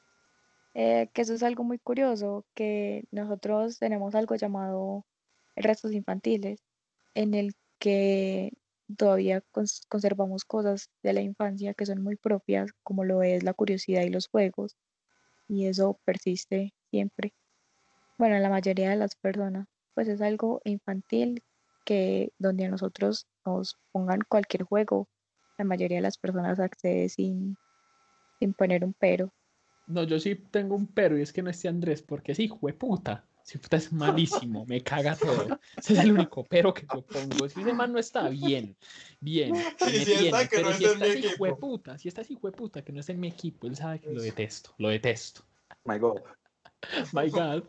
Eh, 0.74 1.08
que 1.12 1.22
eso 1.22 1.34
es 1.34 1.42
algo 1.42 1.64
muy 1.64 1.78
curioso, 1.78 2.44
que 2.54 3.04
nosotros 3.10 3.78
tenemos 3.78 4.14
algo 4.14 4.36
llamado 4.36 5.04
restos 5.56 5.92
infantiles, 5.92 6.60
en 7.14 7.34
el 7.34 7.54
que 7.78 8.52
todavía 8.96 9.42
cons- 9.52 9.82
conservamos 9.88 10.44
cosas 10.44 10.90
de 11.02 11.12
la 11.12 11.22
infancia 11.22 11.74
que 11.74 11.86
son 11.86 12.02
muy 12.02 12.16
propias, 12.16 12.70
como 12.82 13.04
lo 13.04 13.22
es 13.22 13.42
la 13.42 13.54
curiosidad 13.54 14.02
y 14.02 14.10
los 14.10 14.28
juegos, 14.28 14.76
y 15.48 15.66
eso 15.66 15.98
persiste 16.04 16.72
siempre. 16.90 17.32
Bueno, 18.18 18.36
en 18.36 18.42
la 18.42 18.50
mayoría 18.50 18.90
de 18.90 18.96
las 18.96 19.16
personas, 19.16 19.66
pues 19.94 20.08
es 20.08 20.20
algo 20.20 20.60
infantil 20.64 21.42
que 21.84 22.32
donde 22.38 22.66
a 22.66 22.70
nosotros 22.70 23.26
nos 23.44 23.76
pongan 23.92 24.20
cualquier 24.28 24.64
juego, 24.64 25.08
la 25.58 25.64
mayoría 25.64 25.98
de 25.98 26.02
las 26.02 26.18
personas 26.18 26.60
accede 26.60 27.08
sin, 27.08 27.56
sin 28.38 28.54
poner 28.54 28.84
un 28.84 28.94
pero. 28.94 29.32
No, 29.86 30.04
yo 30.04 30.20
sí 30.20 30.36
tengo 30.36 30.76
un 30.76 30.86
pero 30.86 31.18
y 31.18 31.22
es 31.22 31.32
que 31.32 31.42
no 31.42 31.50
esté 31.50 31.68
Andrés, 31.68 32.02
porque 32.02 32.32
ese 32.32 32.44
hijo 32.44 32.66
de 32.66 32.74
puta. 32.74 33.24
Es 33.70 33.92
malísimo, 33.92 34.64
me 34.66 34.80
caga 34.82 35.16
todo. 35.16 35.58
Ese 35.76 35.94
es 35.94 35.98
el 36.00 36.12
único 36.12 36.44
pero 36.44 36.72
que 36.72 36.86
yo 36.92 37.02
pongo. 37.02 37.48
Si 37.48 37.60
ese 37.60 37.72
man 37.72 37.92
no 37.92 37.98
está 37.98 38.28
bien, 38.28 38.76
bien, 39.20 39.52
me 39.80 39.90
Sí, 39.90 40.04
sí 40.04 40.12
está, 40.26 40.38
tiene, 40.38 40.48
que 40.48 40.56
no 40.62 40.62
pero 40.62 40.70
es 40.70 40.76
si 40.76 40.84
en 40.84 40.90
está 40.90 41.04
mi 41.04 41.10
ese 41.10 41.18
hijo 41.18 41.44
de 41.44 41.50
equipo. 41.50 41.56
puta, 41.58 41.98
si 41.98 42.08
está 42.08 42.20
ese 42.20 42.32
hijo 42.34 42.46
de 42.46 42.52
puta 42.52 42.82
que 42.82 42.92
no 42.92 43.00
es 43.00 43.08
en 43.08 43.18
mi 43.18 43.28
equipo, 43.28 43.66
él 43.66 43.74
sabe 43.76 43.98
que 44.00 44.12
lo 44.12 44.22
detesto, 44.22 44.74
lo 44.78 44.88
detesto. 44.88 45.42
My 45.84 45.98
God. 45.98 46.20
My 47.12 47.28
God. 47.28 47.64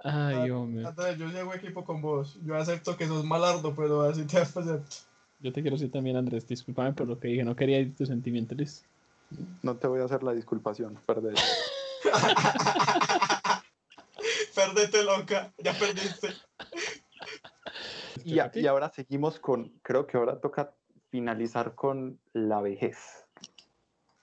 Ay, 0.00 0.50
hombre. 0.50 0.86
Andrés, 0.86 1.18
yo 1.18 1.28
llego 1.28 1.54
equipo 1.54 1.84
con 1.84 2.00
vos. 2.02 2.38
Yo 2.44 2.56
acepto 2.56 2.96
que 2.96 3.06
sos 3.06 3.24
malardo, 3.24 3.74
pero 3.74 4.02
así 4.02 4.24
te 4.26 4.38
acepto. 4.38 4.82
Yo 5.40 5.52
te 5.52 5.62
quiero 5.62 5.76
decir 5.76 5.90
también, 5.92 6.16
Andrés, 6.16 6.46
discúlpame 6.46 6.92
por 6.92 7.06
lo 7.06 7.18
que 7.18 7.28
dije, 7.28 7.44
no 7.44 7.54
quería 7.56 7.78
ir 7.78 7.94
tus 7.94 8.08
sentimientos. 8.08 8.84
No 9.62 9.76
te 9.76 9.86
voy 9.86 10.00
a 10.00 10.04
hacer 10.04 10.22
la 10.22 10.32
disculpación, 10.32 10.98
perdés. 11.06 11.38
Perdete 14.54 15.04
loca, 15.04 15.52
ya 15.58 15.72
perdiste. 15.74 16.28
Y, 18.24 18.38
a- 18.40 18.50
y 18.54 18.66
ahora 18.66 18.90
seguimos 18.90 19.38
con, 19.38 19.68
creo 19.82 20.06
que 20.06 20.16
ahora 20.16 20.40
toca 20.40 20.74
finalizar 21.10 21.74
con 21.76 22.18
la 22.32 22.60
vejez. 22.60 22.96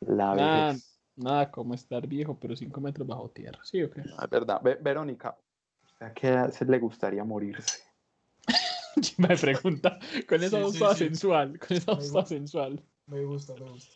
La 0.01 0.35
Nah. 0.35 0.65
vejez. 0.67 0.94
Nada 1.17 1.49
como 1.49 1.73
estar 1.73 2.05
viejo, 2.07 2.37
pero 2.39 2.55
cinco 2.55 2.81
metros 2.81 3.07
bajo 3.07 3.29
tierra. 3.29 3.59
¿Sí 3.63 3.81
o 3.83 3.89
qué? 3.89 4.01
Es 4.01 4.29
verdad. 4.29 4.61
Ve- 4.61 4.77
Verónica, 4.81 5.37
¿a 5.99 6.13
qué 6.13 6.27
edad 6.27 6.51
se 6.51 6.65
le 6.65 6.77
gustaría 6.79 7.23
morirse? 7.23 7.79
Me 9.17 9.35
pregunta 9.37 9.97
con 10.27 10.43
esa 10.43 10.57
Sí, 10.57 10.63
voz 10.63 10.73
sí, 10.73 10.79
toda 10.79 10.93
sí. 10.95 11.05
sensual, 11.05 11.59
con 11.59 11.77
esa 11.77 11.91
Me 11.91 11.97
voz 11.97 12.11
toda 12.11 12.25
sensual. 12.25 12.83
Me 13.07 13.23
gusta, 13.23 13.53
me 13.55 13.69
gusta. 13.69 13.93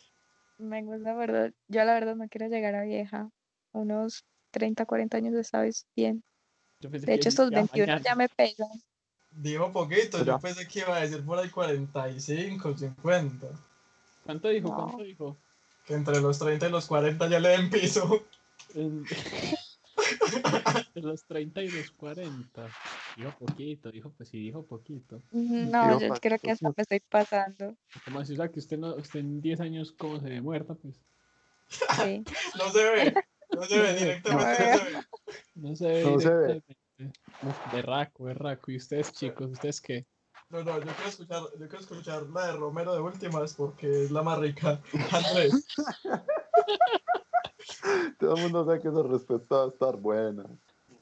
Me 0.58 0.82
gusta, 0.82 1.14
¿verdad? 1.14 1.52
Yo 1.68 1.84
la 1.84 1.94
verdad 1.94 2.16
no 2.16 2.28
quiero 2.28 2.48
llegar 2.48 2.74
a 2.74 2.82
vieja. 2.82 3.30
Unos 3.72 4.24
30, 4.50 4.84
40 4.86 5.16
años 5.18 5.34
está 5.34 5.64
bien. 5.96 6.22
Yo 6.80 6.90
pensé 6.90 7.06
De 7.06 7.14
hecho, 7.14 7.28
estos 7.28 7.50
ya 7.50 7.58
21 7.58 7.86
mañana. 7.86 8.02
ya 8.04 8.14
me 8.14 8.28
pesan. 8.28 8.68
Dijo 9.30 9.72
poquito, 9.72 10.18
Ya. 10.18 10.24
yo 10.24 10.38
pensé 10.40 10.66
que 10.66 10.80
iba 10.80 10.96
a 10.96 11.00
decir 11.00 11.24
por 11.24 11.38
ahí 11.38 11.50
45, 11.50 12.76
50. 12.76 13.46
¿Cuánto 14.24 14.48
dijo? 14.48 14.68
No. 14.68 14.74
¿Cuánto 14.76 15.02
dijo? 15.02 15.38
Que 15.90 15.96
entre 15.96 16.20
los 16.20 16.38
30 16.38 16.68
y 16.68 16.70
los 16.70 16.86
40 16.86 17.28
ya 17.28 17.40
le 17.40 17.48
den 17.48 17.68
piso. 17.68 18.24
De 18.72 19.02
los 21.02 21.24
30 21.24 21.62
y 21.62 21.68
los 21.68 21.90
40. 21.90 22.68
Dijo 23.16 23.34
poquito, 23.36 23.90
dijo, 23.90 24.12
pues 24.16 24.28
sí, 24.28 24.38
dijo 24.38 24.64
poquito. 24.64 25.20
No, 25.32 25.98
Digo, 25.98 26.14
yo 26.14 26.20
creo 26.20 26.38
que 26.38 26.52
hasta 26.52 26.68
me 26.68 26.74
estoy 26.76 27.00
pasando. 27.00 27.74
Como 28.04 28.20
así, 28.20 28.34
o 28.34 28.36
sea, 28.36 28.46
que 28.46 28.60
usted, 28.60 28.78
no, 28.78 28.94
usted 28.94 29.18
en 29.18 29.40
10 29.40 29.58
años, 29.62 29.90
como 29.90 30.20
se 30.20 30.28
ve 30.28 30.40
muerta? 30.40 30.76
Pues 30.76 30.94
Sí. 31.66 32.22
No 32.56 32.70
se 32.70 32.84
ve. 32.84 33.14
No 33.50 33.64
se 33.64 33.80
ve, 33.80 33.94
directamente 33.98 34.62
no 34.62 34.70
se 34.70 34.78
ve. 34.84 35.04
no 35.56 35.74
se 35.74 35.88
ve. 35.88 36.04
No 36.04 36.20
se 36.20 36.30
ve. 36.30 36.62
berraco, 37.72 38.22
berraco. 38.22 38.70
¿Y 38.70 38.76
ustedes, 38.76 39.12
chicos? 39.12 39.50
¿Ustedes 39.50 39.80
qué? 39.80 40.06
No, 40.50 40.64
no, 40.64 40.78
yo 40.78 40.92
quiero 40.92 41.08
escuchar, 41.08 41.42
yo 41.58 41.68
quiero 41.68 41.78
escuchar 41.78 42.22
la 42.24 42.46
de 42.46 42.52
Romero 42.54 42.92
de 42.92 43.00
últimas 43.00 43.54
porque 43.54 44.04
es 44.04 44.10
la 44.10 44.22
más 44.22 44.38
rica. 44.38 44.80
Andrés, 45.12 45.64
Todo 48.18 48.34
el 48.34 48.42
mundo 48.42 48.64
sabe 48.64 48.80
que 48.80 48.88
esa 48.88 49.02
respuesta 49.04 49.56
va 49.56 49.64
a 49.64 49.68
estar 49.68 49.96
buena. 49.96 50.44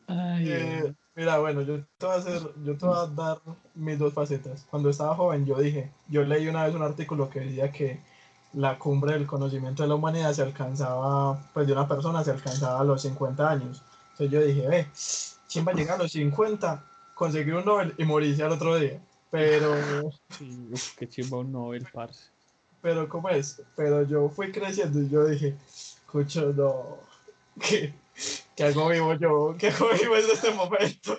Ay, 0.07 0.51
eh, 0.51 0.95
mira, 1.15 1.39
bueno, 1.39 1.63
yo 1.63 1.83
te 1.97 2.07
voy 2.07 2.15
a 2.15 2.19
hacer, 2.19 2.43
yo 2.63 2.77
te 2.77 2.87
voy 2.87 2.99
a 2.99 3.07
dar 3.07 3.39
mis 3.75 3.99
dos 3.99 4.13
facetas. 4.13 4.67
Cuando 4.71 4.91
estaba 4.91 5.15
joven, 5.15 5.47
yo 5.47 5.59
dije, 5.59 5.91
yo 6.09 6.25
leí 6.25 6.47
una 6.47 6.65
vez 6.65 6.75
un 6.75 6.83
artículo 6.83 7.31
que 7.31 7.41
decía 7.41 7.73
que 7.73 8.03
la 8.53 8.79
cumbre 8.79 9.15
del 9.15 9.27
conocimiento 9.27 9.83
de 9.83 9.89
la 9.89 9.95
humanidad 9.95 10.33
se 10.35 10.43
alcanzaba, 10.43 11.41
pues 11.55 11.67
de 11.67 11.73
una 11.73 11.89
persona 11.89 12.23
se 12.23 12.33
alcanzaba 12.33 12.81
a 12.81 12.85
los 12.85 13.01
50 13.01 13.49
años. 13.49 13.83
Entonces 14.13 14.31
yo 14.31 14.43
dije, 14.43 14.69
ve, 14.69 14.87
¿quién 15.51 15.67
va 15.67 15.73
a 15.73 15.75
llegar 15.75 15.99
a 15.99 16.03
los 16.03 16.13
50, 16.13 16.85
conseguir 17.15 17.55
un 17.55 17.65
Nobel 17.65 17.95
y 17.97 18.05
morirse 18.05 18.43
al 18.43 18.53
otro 18.53 18.77
día? 18.77 19.01
Pero, 19.31 20.11
Sí, 20.39 20.69
uf, 20.73 20.97
qué 20.97 21.09
chimba 21.09 21.39
un 21.39 21.53
Nobel, 21.53 21.87
parce. 21.93 22.31
pero, 22.81 23.09
¿cómo 23.09 23.29
es? 23.29 23.61
Pero 23.77 24.03
yo 24.03 24.29
fui 24.29 24.51
creciendo 24.53 25.01
y 25.03 25.09
yo 25.09 25.27
dije, 25.27 25.55
escucho, 25.67 26.53
no, 26.55 26.99
¿qué, 27.61 27.93
qué 28.57 28.65
hago 28.65 28.89
vivo 28.89 29.15
yo? 29.15 29.57
¿Qué 29.59 29.69
hago 29.69 29.89
vivo 30.01 30.17
en 30.17 30.31
este 30.33 30.51
momento? 30.53 31.19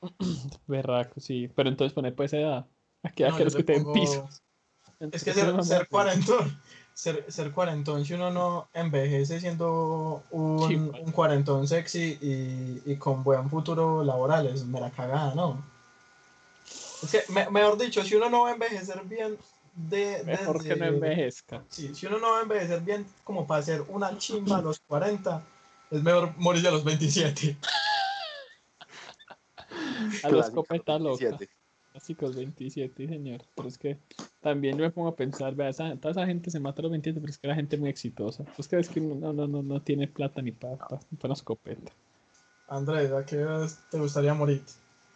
Berraco, 0.66 1.20
sí. 1.20 1.48
Pero 1.54 1.68
entonces 1.68 1.92
poner 1.94 2.14
pues 2.14 2.32
esa 2.32 2.40
edad. 2.42 2.66
¿A 3.02 3.10
qué 3.10 3.22
edad 3.22 3.30
No, 3.30 3.36
quieres 3.36 3.52
yo 3.54 3.56
que 3.58 3.64
te 3.64 3.80
pongo- 3.80 3.92
piso? 3.92 4.28
Es 5.12 5.22
que 5.22 5.32
ser, 5.32 5.62
ser 5.64 5.86
cuarentón, 5.88 6.60
ser, 6.92 7.24
ser 7.30 7.52
cuarentón, 7.52 8.04
si 8.04 8.14
uno 8.14 8.30
no 8.32 8.68
envejece 8.74 9.38
siendo 9.38 10.24
un, 10.32 10.58
Sí, 10.68 10.74
un 10.74 11.12
cuarentón 11.12 11.68
sexy 11.68 12.18
y, 12.20 12.82
y 12.84 12.96
con 12.96 13.22
buen 13.22 13.48
futuro 13.48 14.02
laboral, 14.02 14.48
es 14.48 14.64
mera 14.66 14.90
cagada, 14.90 15.34
¿no? 15.36 15.62
Es 17.02 17.10
que, 17.10 17.32
me- 17.32 17.48
mejor 17.50 17.78
dicho, 17.78 18.02
si 18.02 18.14
uno 18.16 18.28
no 18.30 18.42
va 18.42 18.50
a 18.50 18.52
envejecer 18.54 19.00
bien, 19.04 19.36
de, 19.74 20.22
Mejor 20.24 20.60
que 20.62 20.70
no 20.70 20.84
desde- 20.86 20.88
envejezca. 20.88 21.62
Sí, 21.68 21.94
si 21.94 22.06
uno 22.06 22.18
no 22.18 22.32
va 22.32 22.40
a 22.40 22.42
envejecer 22.42 22.80
bien 22.80 23.06
como 23.22 23.46
para 23.46 23.60
hacer 23.60 23.82
una 23.88 24.16
chimba 24.18 24.58
a 24.58 24.62
los 24.62 24.80
40, 24.80 25.42
es 25.90 26.02
mejor 26.02 26.34
morir 26.36 26.66
a 26.66 26.70
los 26.72 26.82
27. 26.84 27.56
A 30.22 30.28
los 30.30 30.50
Clásica, 30.50 30.54
copeta 30.54 30.98
loca. 30.98 31.24
27. 31.24 31.48
Clásicos 31.92 32.36
27, 32.36 32.94
sí, 32.96 33.08
señor. 33.08 33.42
Pero 33.54 33.68
es 33.68 33.78
que 33.78 33.98
también 34.40 34.76
yo 34.76 34.84
me 34.84 34.90
pongo 34.90 35.08
a 35.08 35.16
pensar, 35.16 35.54
vea, 35.54 35.68
esa, 35.68 35.96
toda 35.96 36.12
esa 36.12 36.26
gente 36.26 36.50
se 36.50 36.60
mata 36.60 36.80
a 36.80 36.84
los 36.84 36.90
27, 36.92 37.20
pero 37.20 37.30
es 37.30 37.38
que 37.38 37.48
la 37.48 37.54
gente 37.54 37.76
muy 37.76 37.88
exitosa. 37.90 38.44
Pues 38.56 38.68
que 38.68 38.78
es 38.78 38.88
que 38.88 39.00
no, 39.00 39.32
no, 39.32 39.46
no, 39.46 39.62
no 39.62 39.82
tiene 39.82 40.06
plata 40.06 40.40
ni 40.42 40.52
para 40.52 40.76
pa, 40.76 41.00
ni 41.10 41.16
pa 41.18 41.26
una 41.28 41.34
escopeta. 41.34 41.92
Andrés, 42.68 43.10
¿a 43.12 43.24
qué 43.24 43.36
edad 43.36 43.68
te 43.90 43.98
gustaría 43.98 44.34
morir? 44.34 44.62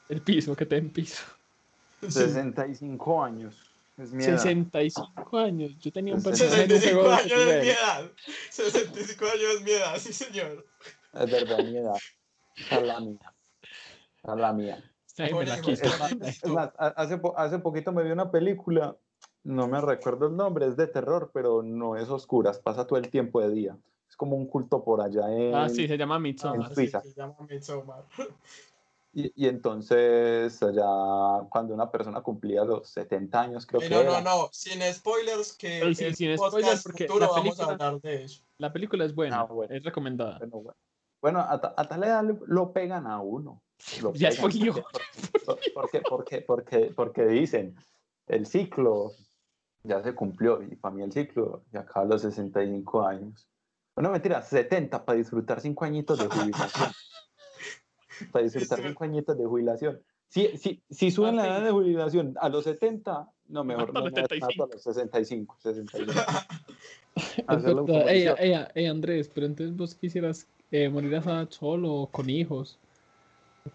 El 0.08 0.20
piso, 0.22 0.56
que 0.56 0.66
te 0.66 0.74
den 0.76 0.90
piso. 0.90 1.22
Sí. 2.02 2.10
65 2.10 3.22
años. 3.24 3.56
Es 3.96 4.12
mi 4.12 4.24
edad. 4.24 4.38
65 4.38 5.38
años. 5.38 5.78
Yo 5.78 5.92
tenía 5.92 6.14
un 6.14 6.22
personaje 6.22 6.64
en 6.64 6.72
un 6.72 6.78
65 6.80 7.00
juego 7.00 7.16
de 7.16 7.22
años 7.22 7.40
es 7.40 7.62
mi 7.62 7.68
edad. 7.70 8.10
65 8.50 9.24
años 9.26 9.44
es 9.56 9.62
mi 9.62 9.70
edad, 9.70 9.96
sí 9.98 10.12
señor. 10.12 10.66
Es 11.14 11.30
verdad, 11.30 11.58
mi 11.64 11.76
edad. 11.76 11.94
Esa 12.56 12.76
es 12.78 12.82
la 12.86 13.00
mía. 13.00 13.34
Esa 14.22 14.32
es 14.34 14.38
la 14.38 14.52
mía. 14.52 14.84
Es 16.26 16.46
más, 16.46 16.70
hace, 16.76 17.18
po- 17.18 17.38
hace 17.38 17.58
poquito 17.58 17.92
me 17.92 18.02
vi 18.02 18.10
una 18.10 18.30
película, 18.30 18.96
no 19.44 19.68
me 19.68 19.80
recuerdo 19.80 20.26
el 20.28 20.36
nombre, 20.36 20.66
es 20.66 20.76
de 20.76 20.86
terror, 20.86 21.30
pero 21.34 21.62
no 21.62 21.96
es 21.96 22.08
oscuras, 22.08 22.58
pasa 22.58 22.86
todo 22.86 22.98
el 22.98 23.10
tiempo 23.10 23.40
de 23.40 23.50
día. 23.50 23.76
Es 24.08 24.16
como 24.16 24.36
un 24.36 24.46
culto 24.46 24.82
por 24.82 25.00
allá 25.02 25.30
en... 25.30 25.54
Ah, 25.54 25.68
sí, 25.68 25.86
se 25.86 25.96
llama 25.98 26.18
Midsommar. 26.18 26.68
En 26.70 26.74
Suiza. 26.74 27.00
sí, 27.02 27.10
se 27.10 27.20
llama 27.20 27.34
Midsommar. 27.48 28.04
Y, 29.12 29.32
y 29.44 29.48
entonces 29.48 30.62
allá 30.62 31.46
cuando 31.50 31.74
una 31.74 31.90
persona 31.90 32.20
cumplía 32.22 32.64
los 32.64 32.88
70 32.90 33.40
años, 33.42 33.66
creo 33.66 33.80
Eh, 33.82 33.88
que 33.88 33.94
no, 33.94 34.00
era, 34.00 34.20
no, 34.20 34.42
no, 34.44 34.48
sin 34.52 34.80
spoilers, 34.92 35.52
que 35.52 35.78
Pero 35.80 35.94
sí, 35.94 36.04
en 36.04 36.14
sin 36.16 36.36
spoilers, 36.38 36.82
porque 36.82 37.06
futuro 37.06 37.26
la 37.26 37.32
vamos 37.32 37.42
película- 37.56 37.68
a 37.68 37.72
hablar 37.72 38.00
de 38.00 38.24
eso. 38.24 38.42
La 38.58 38.72
película 38.72 39.04
es 39.04 39.14
buena, 39.14 39.40
Ah, 39.40 39.44
bueno. 39.44 39.74
es 39.74 39.82
recomendada. 39.84 40.38
Bueno, 40.38 40.56
bueno. 40.58 40.76
Bueno, 41.20 41.38
a, 41.40 41.52
a 41.76 41.88
tal 41.88 42.02
edad 42.04 42.24
lo 42.46 42.72
pegan 42.72 43.06
a 43.06 43.20
uno. 43.20 43.62
Lo 44.00 44.12
Ya 44.14 44.30
pegan. 44.30 44.50
spoileó. 44.50 44.74
¿Por 45.46 45.60
qué? 45.60 45.70
Porque, 45.74 46.00
porque, 46.08 46.40
porque, 46.42 46.78
porque 46.94 47.24
dicen, 47.26 47.76
el 48.26 48.46
ciclo 48.46 49.12
ya 49.84 50.02
se 50.02 50.14
cumplió 50.14 50.62
y 50.62 50.76
para 50.76 50.94
mí 50.94 51.02
el 51.02 51.12
ciclo 51.12 51.64
ya 51.72 51.80
acaba 51.80 52.06
a 52.06 52.08
los 52.08 52.22
65 52.22 53.04
años. 53.06 53.48
Bueno, 53.94 54.10
mentira, 54.10 54.40
70 54.42 55.04
para 55.04 55.18
disfrutar 55.18 55.60
5 55.60 55.84
añitos 55.84 56.18
de 56.18 56.26
jubilación. 56.26 56.90
para 58.30 58.44
disfrutar 58.44 58.78
Sí. 58.80 58.84
5 58.88 59.04
añitos 59.04 59.38
de 59.38 59.44
jubilación. 59.46 60.00
Si, 60.28 60.56
si, 60.56 60.82
si 60.90 61.10
suben 61.10 61.36
la 61.36 61.46
edad 61.46 61.62
de 61.64 61.70
jubilación 61.70 62.34
a 62.40 62.48
los 62.48 62.64
70, 62.64 63.28
no, 63.48 63.64
mejor 63.64 63.92
no 63.92 64.02
mato 64.04 64.64
a 64.64 64.66
los 64.66 64.82
65. 64.82 65.56
65. 65.60 66.12
Hacerlo 67.46 67.80
Es 67.82 67.86
verdad. 67.86 68.08
Ey, 68.08 68.24
comercial. 68.26 68.36
ey, 68.38 68.66
ey, 68.74 68.86
Andrés, 68.86 69.30
pero 69.34 69.46
entonces 69.46 69.76
vos 69.76 69.94
quisieras 69.94 70.46
eh, 70.70 70.88
morir 70.88 71.14
a 71.14 71.18
esa 71.18 71.30
edad 71.32 71.50
solo 71.50 71.92
o 71.92 72.06
con 72.10 72.30
hijos. 72.30 72.78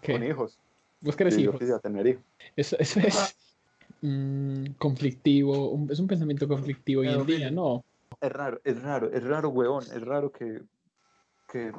¿Qué? 0.00 0.12
Con 0.12 0.24
hijos. 0.24 0.58
Vos 1.00 1.14
querés 1.14 1.34
Sí, 1.34 1.42
yo 1.42 1.50
hijos. 1.50 1.60
quisiera 1.60 1.78
tener 1.78 2.06
hijos. 2.08 2.24
Eso, 2.56 2.76
eso 2.80 2.98
es 3.00 3.36
mm, 4.02 4.72
conflictivo, 4.78 5.70
un- 5.70 5.90
es 5.90 6.00
un 6.00 6.08
pensamiento 6.08 6.48
conflictivo 6.48 7.02
hoy 7.02 7.08
en 7.08 7.24
día. 7.26 7.50
¿no? 7.52 7.84
Es 8.20 8.32
raro, 8.32 8.60
es 8.64 8.82
raro, 8.82 9.12
es 9.12 9.22
raro, 9.22 9.50
huevón, 9.50 9.84
es 9.84 10.02
raro 10.02 10.32
que, 10.32 10.62
que, 11.52 11.70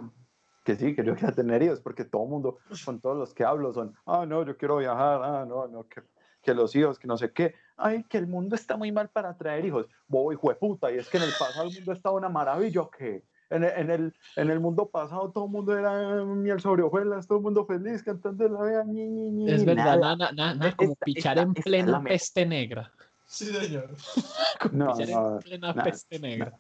que 0.70 0.76
sí, 0.76 0.96
que 0.96 1.04
yo 1.04 1.16
quiera 1.16 1.34
tener 1.34 1.64
hijos, 1.64 1.80
porque 1.82 2.06
todo 2.06 2.24
el 2.26 2.30
mundo, 2.30 2.60
con 2.86 3.00
todos 3.00 3.18
los 3.18 3.34
que 3.34 3.44
hablo, 3.44 3.74
son, 3.74 3.96
ah, 4.06 4.26
no, 4.28 4.46
yo 4.46 4.56
quiero 4.56 4.78
viajar, 4.78 5.20
ah, 5.24 5.46
no, 5.48 5.68
no, 5.68 5.88
que 5.88 6.02
que 6.42 6.54
los 6.54 6.74
hijos, 6.74 6.98
que 6.98 7.06
no 7.06 7.18
sé 7.18 7.34
qué. 7.34 7.54
Ay, 7.76 8.06
que 8.06 8.18
el 8.18 8.26
mundo 8.26 8.56
está 8.56 8.78
muy 8.78 8.94
mal 8.94 9.10
para 9.10 9.36
traer 9.36 9.66
hijos. 9.66 9.88
Bobo, 10.08 10.32
hijo 10.32 10.48
de 10.48 10.56
puta, 10.56 10.90
y 10.90 10.98
es 10.98 11.10
que 11.10 11.18
en 11.18 11.24
el 11.24 11.34
pasado 11.34 11.68
el 11.68 11.74
mundo 11.74 11.92
estaba 11.92 12.16
una 12.16 12.30
maravilla, 12.30 12.88
que 12.98 13.24
en 13.50 13.64
el, 13.66 13.72
en, 13.76 13.90
el, 13.92 14.14
en 14.38 14.50
el 14.50 14.60
mundo 14.62 14.88
pasado 14.88 15.32
todo 15.32 15.46
el 15.46 15.52
mundo 15.52 15.78
era 15.78 16.24
miel 16.24 16.62
sobre 16.62 16.84
hojuelas, 16.84 17.28
todo 17.28 17.40
el 17.40 17.44
mundo 17.44 17.66
feliz 17.66 18.02
cantando 18.04 18.48
la 18.48 18.62
vea, 18.62 18.84
ñi, 18.86 19.06
ñi, 19.06 19.32
ñi. 19.32 19.52
Es 19.52 19.66
verdad, 19.66 19.98
Nada. 20.00 20.16
nada, 20.16 20.32
nada, 20.32 20.54
nada 20.56 20.76
como 20.78 20.94
Esta- 20.94 21.06
pichar 21.06 21.38
esta- 21.40 21.42
en 21.48 21.54
plena 21.56 22.04
peste 22.04 22.46
negra. 22.46 22.90
Sí, 23.26 23.46
señor. 23.48 23.90
Como 24.62 24.86
No, 24.86 24.94
pichar 24.94 25.10
no, 25.10 25.34
en 25.34 25.40
plena 25.40 25.68
nada, 25.74 25.84
peste 25.84 26.20
negra. 26.20 26.58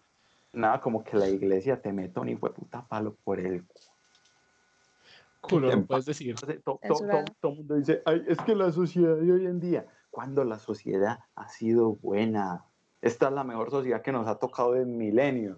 Nada 0.52 0.82
como 0.82 1.04
que 1.06 1.16
la 1.16 1.30
iglesia 1.30 1.82
te 1.82 1.94
meta 1.94 2.20
un 2.20 2.28
hijo 2.30 2.48
de 2.48 2.54
puta 2.54 2.86
palo 2.86 3.16
por 3.24 3.40
el 3.40 3.64
Culo, 5.42 5.72
lo 5.74 5.86
puedes 5.86 6.06
decir. 6.06 6.32
Entonces, 6.32 6.62
to- 6.64 6.74
to- 6.74 6.80
Censurado. 6.82 7.26
to- 7.26 7.34
todo 7.40 7.52
el 7.54 7.58
mundo 7.60 7.76
dice, 7.76 8.02
Ay, 8.06 8.24
es 8.28 8.38
que 8.40 8.56
la 8.56 8.72
sociedad 8.72 9.16
de 9.16 9.32
hoy 9.32 9.46
en 9.46 9.60
día, 9.60 9.86
cuando 10.12 10.44
la 10.44 10.60
sociedad 10.60 11.20
ha 11.36 11.48
sido 11.50 11.96
buena, 11.96 12.66
esta 13.02 13.28
es 13.28 13.34
la 13.34 13.44
mejor 13.44 13.72
sociedad 13.72 14.02
que 14.02 14.12
nos 14.12 14.28
ha 14.28 14.36
tocado 14.36 14.76
en 14.76 14.98
milenios. 14.98 15.58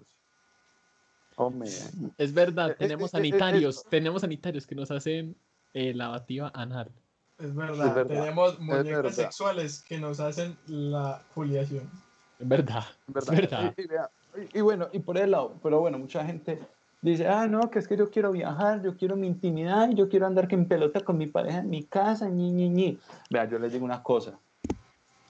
Hombre, 1.38 1.69
Es 2.17 2.33
verdad, 2.33 2.69
Eh, 2.69 2.71
eh, 2.73 2.75
tenemos 2.77 3.05
eh, 3.13 3.17
sanitarios, 3.17 3.85
tenemos 3.89 4.21
sanitarios 4.21 4.67
que 4.67 4.75
nos 4.75 4.91
hacen 4.91 5.35
eh, 5.73 5.93
lavativa 5.93 6.51
anal. 6.53 6.91
Es 7.39 7.55
verdad. 7.55 7.88
Es 7.88 7.95
verdad, 7.95 8.07
Tenemos 8.21 8.59
muñecas 8.59 8.85
verdad. 9.03 9.11
sexuales 9.11 9.81
que 9.81 9.97
nos 9.97 10.19
hacen 10.19 10.55
la 10.67 11.23
juliación. 11.33 11.89
Es 12.38 12.47
verdad, 12.47 12.83
¿verdad? 13.07 13.33
es 13.33 13.41
verdad. 13.41 13.73
Y, 13.77 13.81
y 13.81 14.43
y- 14.43 14.57
y 14.59 14.61
bueno, 14.61 14.89
y 14.91 15.00
por 15.00 15.17
el 15.17 15.31
lado, 15.31 15.59
pero 15.63 15.79
bueno, 15.79 15.97
mucha 15.97 16.23
gente 16.25 16.59
dice, 17.01 17.27
ah, 17.27 17.48
no, 17.48 17.72
que 17.72 17.79
es 17.79 17.88
que 17.88 17.98
yo 17.98 18.10
quiero 18.10 18.31
viajar, 18.31 18.81
yo 18.84 18.96
quiero 18.96 19.15
mi 19.15 19.27
intimidad, 19.27 19.89
yo 19.91 20.08
quiero 20.08 20.27
andar 20.27 20.48
en 20.51 20.67
pelota 20.67 21.01
con 21.01 21.17
mi 21.17 21.27
pareja 21.27 21.60
en 21.60 21.70
mi 21.70 21.84
casa, 21.84 22.29
ñi, 22.29 22.51
ñi, 22.51 22.70
ñi. 22.70 23.00
Vea, 23.29 23.46
yo 23.46 23.58
les 23.60 23.74
digo 23.74 23.86
una 23.86 24.03
cosa. 24.03 24.38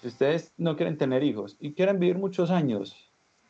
Si 0.01 0.07
ustedes 0.07 0.51
no 0.57 0.75
quieren 0.75 0.97
tener 0.97 1.23
hijos 1.23 1.55
y 1.59 1.73
quieren 1.73 1.99
vivir 1.99 2.17
muchos 2.17 2.51
años, 2.51 2.95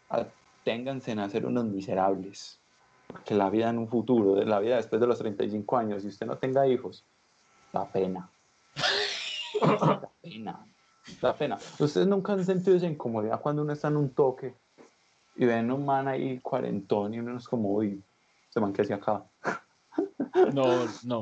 aténganse 0.10 1.12
en 1.12 1.20
hacer 1.20 1.46
unos 1.46 1.66
miserables. 1.66 2.60
Porque 3.08 3.36
la 3.36 3.50
vida 3.50 3.70
en 3.70 3.78
un 3.78 3.88
futuro, 3.88 4.36
la 4.44 4.60
vida 4.60 4.78
después 4.78 5.02
de 5.02 5.08
los 5.08 5.18
35 5.18 5.78
años, 5.78 6.02
si 6.04 6.10
usted 6.10 6.26
no 6.26 6.38
tenga 6.38 6.68
hijos, 6.68 7.04
da 7.74 7.86
pena. 7.86 8.30
da 9.62 10.10
pena. 10.22 10.66
Da 11.22 11.34
pena. 11.34 11.58
Ustedes 11.80 12.08
nunca 12.08 12.34
han 12.34 12.46
sentido 12.46 12.78
esa 12.78 12.88
incomodidad 12.88 13.42
cuando 13.42 13.64
uno 13.64 13.74
está 13.74 13.88
en 13.88 13.98
un 13.98 14.10
toque 14.10 14.54
y 15.36 15.46
ven 15.46 15.72
un 15.72 15.86
man 15.86 16.08
ahí 16.08 16.40
cuarentón 16.40 17.14
y 17.14 17.20
uno 17.20 17.38
es 17.38 17.48
como, 17.48 17.70
uy, 17.70 18.02
este 18.52 18.60
man 18.60 18.74
que 18.74 18.82
hacía 18.82 18.98
acá. 18.98 19.26
No, 20.54 20.86
no. 21.04 21.22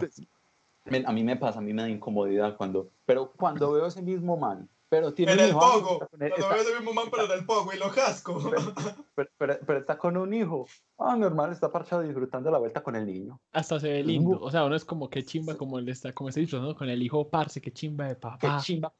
Men, 0.85 1.07
A 1.07 1.11
mí 1.11 1.23
me 1.23 1.35
pasa, 1.35 1.59
a 1.59 1.61
mí 1.61 1.73
me 1.73 1.81
da 1.83 1.89
incomodidad 1.89 2.55
cuando, 2.57 2.89
pero 3.05 3.31
cuando 3.31 3.71
veo 3.71 3.85
ese 3.87 4.01
mismo 4.03 4.37
man, 4.37 4.69
pero 4.87 5.13
tiene 5.13 5.31
En 5.33 5.37
un 5.39 5.43
el 5.45 5.49
hijo, 5.51 5.59
pogo. 5.59 5.99
Cuando 6.09 6.25
está- 6.35 6.49
veo 6.53 6.61
ese 6.61 6.75
mismo 6.75 6.93
man, 6.93 7.05
pero 7.11 7.25
en 7.25 7.31
el 7.39 7.45
pogo 7.45 7.73
y 7.73 7.77
lo 7.77 7.91
casco. 7.91 8.39
pero, 9.15 9.29
pero- 9.37 9.57
pero 9.65 9.79
está 9.79 9.97
con 9.97 10.15
un 10.17 10.33
hijo. 10.33 10.67
Ah, 10.99 11.15
normal, 11.15 11.51
está 11.51 11.71
parchado 11.71 12.01
disfrutando 12.03 12.49
la 12.51 12.57
vuelta 12.59 12.81
con 12.83 12.95
el 12.95 13.05
niño. 13.05 13.39
Hasta 13.51 13.79
se 13.79 13.89
ve 13.89 14.03
lindo. 14.03 14.39
O 14.41 14.49
sea, 14.51 14.65
uno 14.65 14.75
es 14.75 14.85
como 14.85 15.09
que 15.09 15.23
chimba, 15.23 15.55
como 15.55 15.79
él 15.79 15.89
está, 15.89 16.13
como 16.13 16.29
está 16.29 16.39
disfrutando 16.41 16.75
con 16.75 16.89
el 16.89 17.01
hijo 17.01 17.27
parce, 17.29 17.59
que 17.61 17.71
chimba 17.71 18.05
de 18.07 18.15
Qué 18.15 18.21
papá. 18.21 18.59
chimba. 18.61 18.93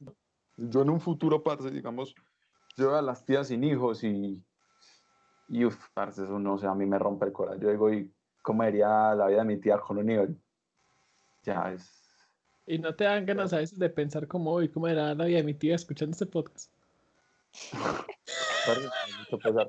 Yo 0.58 0.82
en 0.82 0.90
un 0.90 1.00
futuro, 1.00 1.42
parce, 1.44 1.70
digamos, 1.72 2.14
yo 2.78 2.96
a 2.96 3.02
las 3.02 3.26
tías 3.26 3.48
sin 3.48 3.64
hijos 3.64 4.04
y, 4.04 4.42
y 5.50 5.66
uff, 5.66 5.78
parce, 5.94 6.24
eso 6.24 6.38
no, 6.40 6.56
o 6.56 6.58
sea, 6.58 6.72
a 6.72 6.76
mí 6.76 6.86
me 6.86 6.98
rompe 7.00 7.26
el 7.26 7.32
corazón. 7.32 7.62
Yo 7.62 7.70
digo, 7.70 7.92
¿y 7.94 8.12
cómo 8.42 8.64
sería 8.64 9.14
la 9.16 9.28
vida 9.28 9.40
de 9.40 9.46
mi 9.46 9.58
tía 9.58 9.78
con 9.80 9.98
un 9.98 10.10
hijo? 10.10 10.26
Ya 11.44 11.72
es... 11.74 11.90
Y 12.66 12.78
no 12.78 12.94
te 12.94 13.06
dan 13.06 13.26
ganas 13.26 13.52
a 13.54 13.58
veces 13.58 13.80
de 13.80 13.90
pensar 13.90 14.28
como, 14.28 14.54
uy, 14.54 14.70
¿cómo 14.70 14.88
era 14.88 15.14
la 15.16 15.26
vida 15.26 15.38
de 15.38 15.44
mi 15.44 15.54
tía 15.56 15.76
escuchando 15.76 16.12
este 16.14 16.26
podcast? 16.28 16.72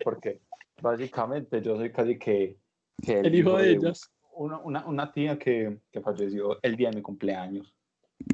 porque 0.05 0.41
básicamente 0.81 1.61
yo 1.63 1.77
soy 1.77 1.91
casi 1.93 2.19
que, 2.19 2.57
que 3.03 3.21
El 3.21 3.35
hijo 3.35 3.57
de 3.57 3.75
un- 3.77 3.79
ellas. 3.87 4.11
Una, 4.33 4.59
una, 4.59 4.87
una 4.87 5.13
tía 5.13 5.39
que, 5.39 5.81
que 5.93 6.01
falleció 6.01 6.59
el 6.63 6.77
día 6.77 6.89
de 6.91 6.97
mi 6.97 7.03
cumpleaños. 7.03 7.75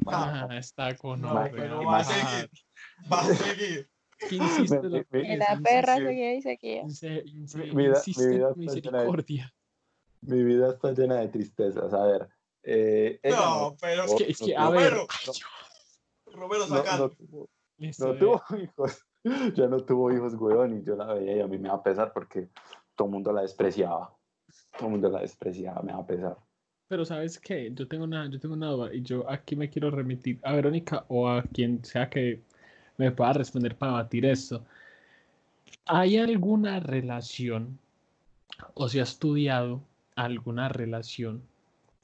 Ah, 0.05 0.47
está 0.51 0.95
con 0.95 1.19
No, 1.21 1.43
pero 1.51 1.83
va 1.83 1.97
a 1.97 2.03
seguir. 2.03 2.49
Va 3.11 3.21
a 3.21 3.25
seguir. 3.25 3.89
¿Qué 4.29 4.35
insiste 4.35 4.81
la 5.37 5.59
perra 5.61 5.95
seguía 5.97 6.35
y 6.35 6.41
seguía. 6.41 6.83
Inse- 6.83 7.23
Mi 7.55 7.71
vida- 7.75 7.97
insiste 8.05 8.29
de- 8.39 8.55
misericordia. 8.55 9.53
Mi 10.21 10.43
vida 10.43 10.69
está 10.71 10.91
llena 10.91 11.15
de 11.15 11.27
tristezas. 11.29 11.93
A 11.93 12.05
ver. 12.05 12.27
eh, 12.63 13.19
No, 13.23 13.75
pero 13.79 14.03
Es 14.03 14.13
que, 14.15 14.31
es 14.31 14.39
que, 14.39 14.53
no, 14.53 14.59
a 14.61 14.65
no, 14.65 14.71
ver, 14.71 14.93
Romero 16.33 16.67
no, 16.67 16.75
sacando. 16.75 17.15
no 17.79 18.15
tuvo 18.15 18.41
hijos. 18.61 19.03
Ya 19.55 19.67
no 19.67 19.77
tuvo 19.83 20.11
hijos, 20.13 20.33
weón, 20.35 20.77
y 20.79 20.83
yo 20.83 20.95
la 20.95 21.13
veía 21.13 21.37
y 21.37 21.39
a 21.41 21.47
mí 21.47 21.57
me 21.57 21.69
va 21.69 21.75
a 21.75 21.83
pesar 21.83 22.13
porque 22.13 22.47
todo 22.95 23.07
el 23.07 23.13
mundo 23.13 23.31
la 23.33 23.41
despreciaba. 23.41 24.13
Todo 24.77 24.85
el 24.85 24.91
mundo 24.91 25.09
la 25.09 25.21
despreciaba, 25.21 25.81
me 25.81 25.91
va 25.91 25.99
a 25.99 26.07
pesar. 26.07 26.37
Pero 26.87 27.03
sabes 27.03 27.37
qué, 27.39 27.69
yo 27.73 27.87
tengo 27.87 28.05
una, 28.05 28.29
yo 28.29 28.39
tengo 28.39 28.53
una 28.55 28.69
duda 28.69 28.93
y 28.93 29.01
yo 29.01 29.29
aquí 29.29 29.57
me 29.57 29.69
quiero 29.69 29.91
remitir 29.91 30.39
a 30.43 30.53
Verónica 30.53 31.03
o 31.09 31.27
a 31.27 31.43
quien 31.43 31.83
sea 31.83 32.09
que 32.09 32.41
me 32.95 33.11
pueda 33.11 33.33
responder 33.33 33.75
para 33.75 33.91
batir 33.93 34.25
esto. 34.25 34.63
¿Hay 35.85 36.17
alguna 36.17 36.79
relación 36.79 37.77
o 38.73 38.87
se 38.87 39.01
ha 39.01 39.03
estudiado 39.03 39.81
alguna 40.17 40.67
relación 40.67 41.41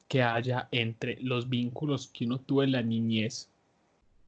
que 0.08 0.22
haya 0.22 0.70
entre 0.72 1.20
los 1.22 1.50
vínculos 1.50 2.08
que 2.08 2.26
uno 2.26 2.40
tuvo 2.40 2.64
en 2.64 2.72
la 2.72 2.84
niñez 2.84 3.50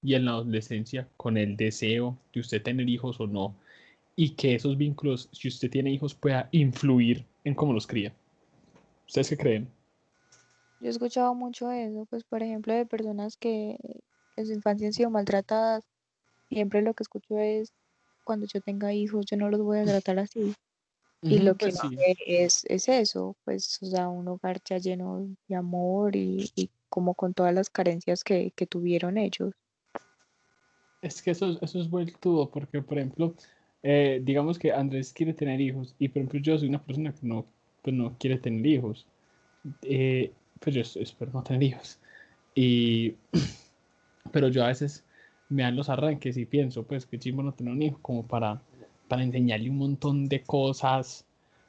y 0.01 0.15
en 0.15 0.25
la 0.25 0.31
adolescencia 0.31 1.07
con 1.15 1.37
el 1.37 1.55
deseo 1.55 2.17
de 2.33 2.41
usted 2.41 2.61
tener 2.61 2.89
hijos 2.89 3.19
o 3.19 3.27
no? 3.27 3.55
Y 4.15 4.31
que 4.31 4.55
esos 4.55 4.77
vínculos, 4.77 5.29
si 5.31 5.47
usted 5.47 5.69
tiene 5.69 5.91
hijos, 5.91 6.13
pueda 6.13 6.49
influir 6.51 7.25
en 7.43 7.53
cómo 7.53 7.73
los 7.73 7.85
cría. 7.85 8.13
¿Ustedes 9.07 9.29
qué 9.29 9.37
creen? 9.37 9.67
Yo 10.79 10.87
he 10.87 10.89
escuchado 10.89 11.33
mucho 11.35 11.71
eso, 11.71 12.05
pues 12.09 12.23
por 12.23 12.43
ejemplo 12.43 12.73
de 12.73 12.85
personas 12.85 13.37
que 13.37 13.77
en 14.35 14.45
su 14.45 14.53
infancia 14.53 14.87
han 14.87 14.93
sido 14.93 15.09
maltratadas. 15.09 15.83
Siempre 16.49 16.81
lo 16.81 16.93
que 16.93 17.03
escucho 17.03 17.37
es, 17.37 17.73
cuando 18.23 18.45
yo 18.47 18.61
tenga 18.61 18.93
hijos, 18.93 19.25
yo 19.25 19.37
no 19.37 19.49
los 19.49 19.61
voy 19.61 19.79
a 19.79 19.85
tratar 19.85 20.19
así. 20.19 20.53
Y 21.21 21.39
lo 21.39 21.55
que 21.55 21.65
pues 21.65 21.75
uno 21.83 21.89
sí. 21.89 21.95
ve 21.95 22.15
es, 22.25 22.65
es 22.65 22.87
eso, 22.89 23.35
pues, 23.45 23.81
o 23.81 23.85
sea, 23.87 24.09
un 24.09 24.27
hogar 24.27 24.61
ya 24.63 24.77
lleno 24.77 25.27
de 25.47 25.55
amor 25.55 26.15
y, 26.15 26.51
y 26.55 26.69
como 26.89 27.15
con 27.15 27.33
todas 27.33 27.53
las 27.53 27.69
carencias 27.69 28.23
que, 28.23 28.51
que 28.55 28.67
tuvieron 28.67 29.17
ellos. 29.17 29.51
Es 31.01 31.21
que 31.21 31.31
eso, 31.31 31.49
es- 31.51 31.57
eso 31.61 31.79
es 31.79 31.89
vueltudo, 31.89 32.49
porque 32.49 32.81
por 32.81 32.97
ejemplo, 32.97 33.33
eh, 33.83 34.21
digamos 34.23 34.57
que 34.59 34.71
Andrés 34.71 35.13
quiere 35.13 35.33
tener 35.33 35.61
hijos 35.61 35.95
y 35.99 36.07
por 36.09 36.17
ejemplo 36.19 36.39
yo 36.39 36.57
soy 36.57 36.69
una 36.69 36.83
persona 36.83 37.13
que 37.13 37.25
no, 37.27 37.45
pues, 37.81 37.95
no 37.95 38.15
quiere 38.17 38.37
tener 38.37 38.65
hijos. 38.65 39.05
Eh, 39.83 40.33
pues 40.59 40.75
yo 40.75 40.81
es- 40.81 40.95
espero 40.97 41.31
no 41.33 41.43
tener 41.43 41.63
hijos. 41.63 41.99
Y, 42.55 43.15
pero 44.31 44.47
yo 44.49 44.63
a 44.63 44.67
veces 44.67 45.03
me 45.49 45.63
dan 45.63 45.75
los 45.75 45.89
arranques 45.89 46.37
y 46.37 46.45
pienso, 46.45 46.83
pues 46.83 47.05
que 47.05 47.19
chimbo 47.19 47.43
no 47.43 47.53
tener 47.53 47.73
un 47.73 47.81
hijo 47.81 47.99
como 48.01 48.27
para, 48.27 48.61
para 49.07 49.23
enseñarle 49.23 49.69
un 49.69 49.77
montón 49.77 50.27
de 50.29 50.43
cosas, 50.43 51.25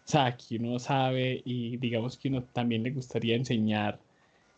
o 0.07 0.09
sea, 0.09 0.37
que 0.37 0.57
uno 0.57 0.79
sabe 0.79 1.43
y 1.45 1.77
digamos 1.79 2.17
que 2.17 2.29
uno 2.29 2.43
también 2.45 2.83
le 2.83 2.91
gustaría 2.93 3.37
enseñar 3.37 3.99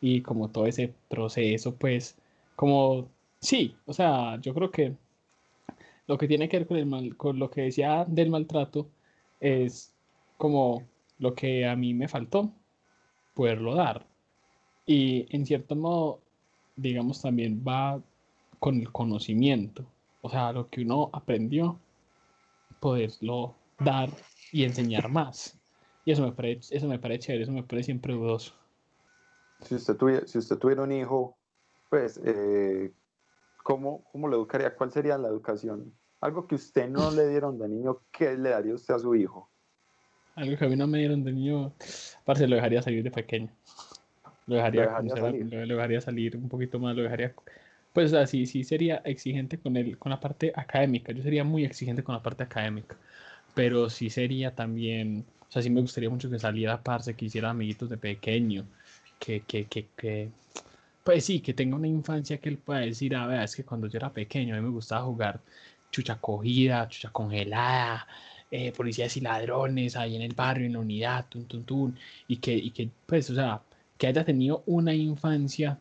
y 0.01 0.23
como 0.23 0.51
todo 0.51 0.67
ese 0.67 0.95
proceso, 1.09 1.75
pues, 1.77 2.17
como, 2.57 3.09
sí, 3.41 3.77
o 3.87 3.93
sea, 3.93 4.41
yo 4.41 4.55
creo 4.55 4.71
que 4.71 4.95
lo 6.07 6.19
que 6.19 6.29
tiene 6.29 6.49
que 6.49 6.59
ver 6.59 6.67
con, 6.67 6.77
el 6.79 6.87
mal, 6.87 7.17
con 7.17 7.39
lo 7.39 7.51
que 7.51 7.63
decía 7.63 8.05
del 8.07 8.31
maltrato 8.31 8.89
es 9.41 9.93
como 10.37 10.85
lo 11.19 11.35
que 11.35 11.67
a 11.67 11.77
mí 11.77 11.95
me 11.95 12.09
faltó, 12.09 12.51
poderlo 13.35 13.75
dar. 13.75 14.07
Y 14.87 15.27
en 15.35 15.47
cierto 15.47 15.77
modo, 15.77 16.21
digamos, 16.77 17.23
también 17.23 17.63
va 17.67 18.01
con 18.59 18.81
el 18.81 18.91
conocimiento, 18.93 19.85
o 20.23 20.31
sea, 20.31 20.53
lo 20.53 20.69
que 20.69 20.83
uno 20.83 21.11
aprendió, 21.13 21.79
poderlo 22.81 23.55
dar 23.79 24.11
y 24.53 24.65
enseñar 24.65 25.09
más. 25.09 25.59
Y 26.05 26.13
eso 26.13 26.23
me 26.23 26.33
parece, 26.33 26.77
eso 26.77 26.87
me 26.87 26.99
parece 26.99 27.21
chévere, 27.27 27.43
eso 27.45 27.53
me 27.53 27.63
parece 27.63 27.87
siempre 27.87 28.15
dudoso. 28.15 28.55
Si 29.61 29.75
usted 29.75 29.97
tuviera, 29.97 30.27
si 30.27 30.39
usted 30.39 30.57
tuviera 30.57 30.83
un 30.83 30.93
hijo, 30.93 31.37
pues, 31.91 32.21
eh, 32.25 32.93
¿cómo, 33.63 34.05
¿cómo 34.13 34.29
lo 34.29 34.37
educaría? 34.37 34.75
¿Cuál 34.75 34.91
sería 34.93 35.19
la 35.19 35.29
educación? 35.29 35.93
Algo 36.21 36.47
que 36.47 36.55
usted 36.55 36.89
no 36.89 37.11
le 37.11 37.29
dieron 37.29 37.59
de 37.59 37.69
niño, 37.69 38.01
¿qué 38.11 38.37
le 38.37 38.51
daría 38.51 38.75
usted 38.75 38.95
a 38.95 38.99
su 38.99 39.15
hijo? 39.15 39.51
Algo 40.35 40.57
que 40.57 40.65
a 40.65 40.69
mí 40.69 40.77
no 40.77 40.87
me 40.87 40.99
dieron 40.99 41.25
de 41.25 41.33
niño, 41.33 41.75
parce, 42.25 42.47
lo 42.47 42.55
dejaría 42.57 42.81
salir 42.83 43.03
de 43.03 43.11
pequeño. 43.11 43.51
Lo 44.47 44.57
dejaría, 44.57 44.85
Lo 44.85 44.89
dejaría 44.89 45.15
conocer- 45.15 45.23
salir. 45.33 45.53
lo- 45.53 45.67
lo 45.67 45.75
dejaría 45.75 46.01
salir 46.01 46.37
un 46.37 46.49
poquito 46.49 46.79
más, 46.79 46.97
lo 46.97 47.03
dejaría... 47.03 47.35
Pues 47.93 48.13
así, 48.13 48.47
sí 48.47 48.65
sería 48.65 48.97
exigente 49.05 49.59
con 49.59 49.77
el, 49.77 49.99
con 49.99 50.11
la 50.11 50.21
parte 50.21 50.53
académica. 50.55 51.13
Yo 51.13 51.23
sería 51.23 51.45
muy 51.45 51.65
exigente 51.65 52.03
con 52.03 52.15
la 52.15 52.23
parte 52.23 52.45
académica. 52.45 52.97
Pero 53.55 53.91
sí 53.91 54.11
sería 54.11 54.55
también... 54.55 55.25
O 55.49 55.51
sea, 55.53 55.63
sí 55.63 55.71
me 55.71 55.81
gustaría 55.81 56.11
mucho 56.11 56.31
que 56.31 56.39
saliera, 56.39 56.83
parce, 56.83 57.15
que 57.15 57.25
hiciera 57.25 57.51
amiguitos 57.51 57.89
de 57.91 57.97
pequeño. 57.97 58.67
Que, 59.19 59.41
que, 59.41 59.65
que, 59.67 59.87
que... 59.97 60.29
pues 61.05 61.25
sí, 61.25 61.41
que 61.41 61.55
tenga 61.55 61.77
una 61.77 61.89
infancia 61.89 62.39
que 62.39 62.49
él 62.51 62.59
pueda 62.59 62.81
decir, 62.81 63.17
a 63.17 63.27
ver, 63.27 63.43
es 63.43 63.57
que 63.57 63.65
cuando 63.65 63.89
yo 63.89 63.97
era 63.99 64.13
pequeño 64.13 64.55
a 64.55 64.59
mí 64.59 64.65
me 64.65 64.71
gustaba 64.73 65.05
jugar 65.05 65.41
chucha 65.91 66.21
cogida, 66.21 66.89
chucha 66.89 67.11
congelada, 67.11 68.07
eh, 68.51 68.73
policías 68.73 69.17
y 69.17 69.21
ladrones 69.21 69.97
ahí 69.97 70.17
en 70.17 70.23
el 70.23 70.35
barrio, 70.35 70.67
en 70.67 70.75
la 70.75 70.81
unidad, 70.81 71.27
tun, 71.29 71.47
tun, 71.47 71.65
tun, 71.65 71.99
y 72.27 72.37
que, 72.39 72.55
y 72.55 72.71
que, 72.71 72.91
pues, 73.07 73.31
o 73.31 73.35
sea, 73.35 73.63
que 73.99 74.07
haya 74.07 74.25
tenido 74.25 74.63
una 74.67 74.95
infancia 74.95 75.79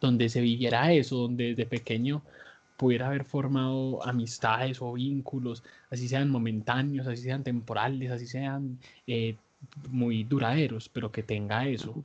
donde 0.00 0.28
se 0.28 0.40
viviera 0.40 0.92
eso, 0.92 1.16
donde 1.16 1.50
desde 1.50 1.66
pequeño 1.66 2.22
pudiera 2.76 3.08
haber 3.08 3.24
formado 3.24 4.02
amistades 4.06 4.80
o 4.80 4.94
vínculos, 4.94 5.62
así 5.90 6.08
sean 6.08 6.30
momentáneos, 6.30 7.06
así 7.06 7.22
sean 7.22 7.44
temporales, 7.44 8.10
así 8.10 8.26
sean 8.26 8.78
eh, 9.06 9.36
muy 9.90 10.24
duraderos, 10.24 10.88
pero 10.88 11.12
que 11.12 11.22
tenga 11.22 11.66
eso. 11.66 12.02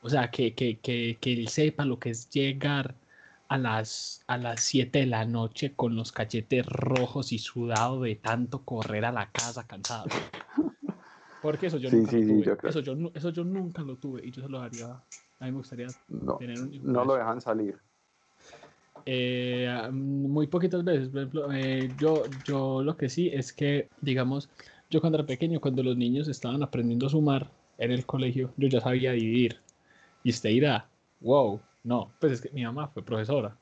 O 0.00 0.08
sea, 0.08 0.30
que, 0.30 0.54
que, 0.54 0.78
que, 0.78 1.18
que 1.20 1.32
él 1.32 1.48
sepa 1.48 1.84
lo 1.84 1.98
que 1.98 2.10
es 2.10 2.30
llegar 2.30 2.94
a 3.48 3.58
las, 3.58 4.24
a 4.26 4.38
las 4.38 4.60
7 4.62 5.00
de 5.00 5.06
la 5.06 5.24
noche 5.24 5.74
con 5.74 5.94
los 5.94 6.12
cachetes 6.12 6.64
rojos 6.66 7.32
y 7.32 7.38
sudado 7.38 8.00
de 8.02 8.16
tanto 8.16 8.62
correr 8.62 9.04
a 9.04 9.12
la 9.12 9.30
casa 9.30 9.66
cansado. 9.66 10.06
Porque 11.42 11.66
eso 11.66 11.76
yo 11.76 11.90
nunca 11.90 12.16
lo 12.16 12.26
tuve. 12.26 12.68
eso, 12.68 12.80
yo, 12.80 12.96
eso 13.14 13.30
yo 13.30 13.44
nunca 13.44 13.82
lo 13.82 13.96
tuve 13.96 14.26
y 14.26 14.30
yo 14.30 14.42
se 14.42 14.48
lo 14.48 14.60
haría. 14.60 15.02
A 15.44 15.46
mí 15.46 15.52
me 15.52 15.58
gustaría 15.58 15.88
no, 16.08 16.36
tener 16.36 16.58
un 16.58 16.80
No 16.82 17.04
lo 17.04 17.16
dejan 17.16 17.38
salir. 17.38 17.78
Eh, 19.04 19.70
muy 19.92 20.46
poquitas 20.46 20.82
veces. 20.82 21.10
Por 21.10 21.18
ejemplo, 21.18 21.52
eh, 21.52 21.90
yo, 21.98 22.24
yo 22.46 22.82
lo 22.82 22.96
que 22.96 23.10
sí 23.10 23.28
es 23.30 23.52
que, 23.52 23.90
digamos, 24.00 24.48
yo 24.88 25.02
cuando 25.02 25.18
era 25.18 25.26
pequeño, 25.26 25.60
cuando 25.60 25.82
los 25.82 25.98
niños 25.98 26.28
estaban 26.28 26.62
aprendiendo 26.62 27.06
a 27.06 27.10
sumar 27.10 27.50
en 27.76 27.90
el 27.90 28.06
colegio, 28.06 28.54
yo 28.56 28.68
ya 28.68 28.80
sabía 28.80 29.12
dividir. 29.12 29.60
Y 30.22 30.30
usted 30.30 30.48
dirá, 30.48 30.88
wow, 31.20 31.60
no, 31.82 32.10
pues 32.18 32.32
es 32.32 32.40
que 32.40 32.48
mi 32.48 32.64
mamá 32.64 32.88
fue 32.88 33.04
profesora. 33.04 33.54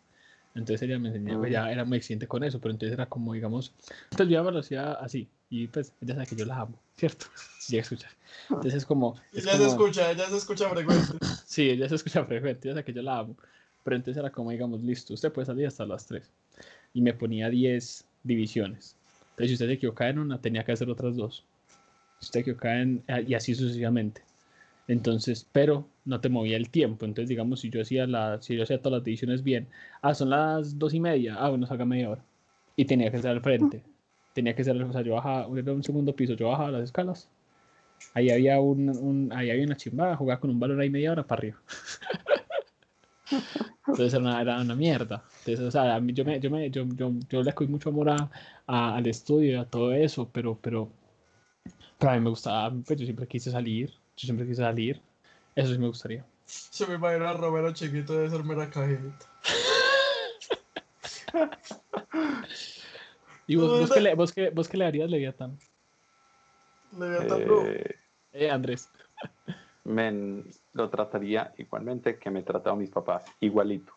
Entonces 0.54 0.82
ella 0.82 1.00
me 1.00 1.08
enseñaba, 1.08 1.48
ya 1.48 1.72
era 1.72 1.84
muy 1.84 1.98
exigente 1.98 2.28
con 2.28 2.44
eso, 2.44 2.60
pero 2.60 2.70
entonces 2.70 2.92
era 2.92 3.06
como, 3.06 3.32
digamos, 3.32 3.74
entonces 4.12 4.28
yo 4.28 4.48
lo 4.48 4.58
hacía 4.60 4.92
así, 4.92 5.28
y 5.50 5.66
pues 5.66 5.92
ella 6.00 6.14
sabe 6.14 6.26
que 6.26 6.36
yo 6.36 6.44
la 6.44 6.60
amo, 6.60 6.78
¿cierto? 6.96 7.26
Si 7.62 7.74
llega 7.74 7.82
a 7.82 7.84
escuchar. 7.84 8.10
Entonces 8.50 8.74
es 8.74 8.86
como... 8.86 9.14
ella 9.32 9.56
se 9.56 9.66
escucha, 9.66 10.10
ella 10.10 10.28
se 10.28 10.36
escucha 10.36 10.68
frecuente. 10.68 11.12
sí, 11.46 11.70
ella 11.70 11.88
se 11.88 11.94
escucha 11.94 12.24
frecuente, 12.24 12.66
ella 12.66 12.74
sabe 12.74 12.84
que 12.84 12.92
yo 12.92 13.02
la 13.02 13.18
amo. 13.18 13.36
Pero 13.84 13.96
entonces 13.96 14.18
era 14.18 14.30
como, 14.30 14.50
digamos, 14.50 14.82
listo, 14.82 15.14
usted 15.14 15.32
puede 15.32 15.46
salir 15.46 15.68
hasta 15.68 15.86
las 15.86 16.04
3. 16.06 16.28
Y 16.94 17.02
me 17.02 17.14
ponía 17.14 17.48
10 17.48 18.04
divisiones. 18.24 18.96
Entonces 19.30 19.46
si 19.46 19.52
usted 19.54 19.66
se 19.66 19.72
equivocaba 19.74 20.10
en 20.10 20.18
una, 20.18 20.40
tenía 20.40 20.64
que 20.64 20.72
hacer 20.72 20.90
otras 20.90 21.14
dos. 21.14 21.44
Si 22.18 22.26
usted 22.26 22.32
se 22.32 22.40
equivocaba 22.40 22.80
en... 22.80 23.04
y 23.28 23.34
así 23.34 23.54
sucesivamente. 23.54 24.22
Entonces, 24.88 25.46
pero 25.52 25.86
no 26.04 26.20
te 26.20 26.28
movía 26.28 26.56
el 26.56 26.68
tiempo. 26.68 27.04
Entonces, 27.04 27.28
digamos, 27.28 27.60
si 27.60 27.70
yo 27.70 27.80
hacía 27.80 28.06
la, 28.06 28.42
si 28.42 28.56
yo 28.56 28.64
hacía 28.64 28.78
todas 28.78 28.98
las 28.98 29.04
divisiones 29.04 29.42
bien, 29.42 29.68
ah, 30.02 30.14
son 30.14 30.30
las 30.30 30.78
dos 30.78 30.94
y 30.94 31.00
media, 31.00 31.36
ah, 31.38 31.48
bueno, 31.48 31.66
salga 31.66 31.84
media 31.84 32.10
hora. 32.10 32.24
Y 32.76 32.84
tenía 32.84 33.10
que 33.10 33.18
estar 33.18 33.30
al 33.30 33.40
frente. 33.40 33.82
Tenía 34.32 34.54
que 34.54 34.64
ser, 34.64 34.80
o 34.82 34.92
sea, 34.92 35.02
yo 35.02 35.14
bajaba, 35.14 35.46
un 35.46 35.82
segundo 35.82 36.14
piso, 36.14 36.34
yo 36.34 36.48
bajaba 36.48 36.70
las 36.70 36.84
escalas. 36.84 37.28
Ahí 38.14 38.30
había 38.30 38.60
un, 38.60 38.88
un 38.88 39.32
ahí 39.32 39.50
había 39.50 39.64
una 39.64 39.76
chimbada, 39.76 40.16
jugaba 40.16 40.40
con 40.40 40.50
un 40.50 40.58
balón 40.58 40.80
ahí 40.80 40.90
media 40.90 41.12
hora 41.12 41.26
para 41.26 41.40
arriba. 41.40 41.58
Entonces 43.86 44.14
era 44.14 44.22
una, 44.22 44.40
era 44.40 44.60
una, 44.60 44.74
mierda. 44.74 45.22
Entonces, 45.40 45.60
o 45.60 45.70
sea, 45.70 45.94
a 45.96 46.00
mí, 46.00 46.12
yo, 46.12 46.24
me, 46.24 46.40
yo, 46.40 46.50
me, 46.50 46.70
yo, 46.70 46.84
yo, 46.94 47.12
yo, 47.28 47.42
le 47.42 47.52
doy 47.52 47.66
mucho 47.68 47.90
amor 47.90 48.10
a, 48.10 48.30
al 48.66 49.06
estudio, 49.06 49.60
a 49.60 49.64
todo 49.66 49.92
eso, 49.92 50.28
pero, 50.32 50.58
pero, 50.60 50.88
pero 51.98 52.12
a 52.12 52.14
mí 52.14 52.20
me 52.20 52.30
gustaba, 52.30 52.72
pues 52.86 52.98
yo 52.98 53.04
siempre 53.04 53.26
quise 53.26 53.50
salir, 53.50 53.90
yo 53.90 54.26
siempre 54.26 54.46
quise 54.46 54.62
salir. 54.62 55.00
Eso 55.54 55.72
sí 55.72 55.78
me 55.78 55.88
gustaría. 55.88 56.24
Se 56.46 56.86
me 56.86 56.94
imagina 56.94 57.30
a 57.30 57.34
Romero 57.34 57.72
chiquito 57.72 58.14
de 58.14 58.26
hacerme 58.26 58.54
la 58.54 58.70
cajita. 58.70 59.28
¿Y 63.52 63.56
vos, 63.56 63.80
vos, 63.80 63.90
qué 63.92 64.00
le, 64.00 64.14
vos, 64.14 64.32
qué, 64.32 64.48
vos 64.48 64.66
qué 64.66 64.78
le 64.78 64.86
harías 64.86 65.10
Leviatán? 65.10 65.58
Leviatán, 66.98 67.44
bro. 67.44 67.66
Eh, 67.66 67.96
eh, 68.32 68.50
Andrés. 68.50 68.90
Men, 69.84 70.50
lo 70.72 70.88
trataría 70.88 71.52
igualmente 71.58 72.18
que 72.18 72.30
me 72.30 72.42
tratado 72.42 72.76
mis 72.76 72.88
papás, 72.88 73.26
igualito. 73.40 73.92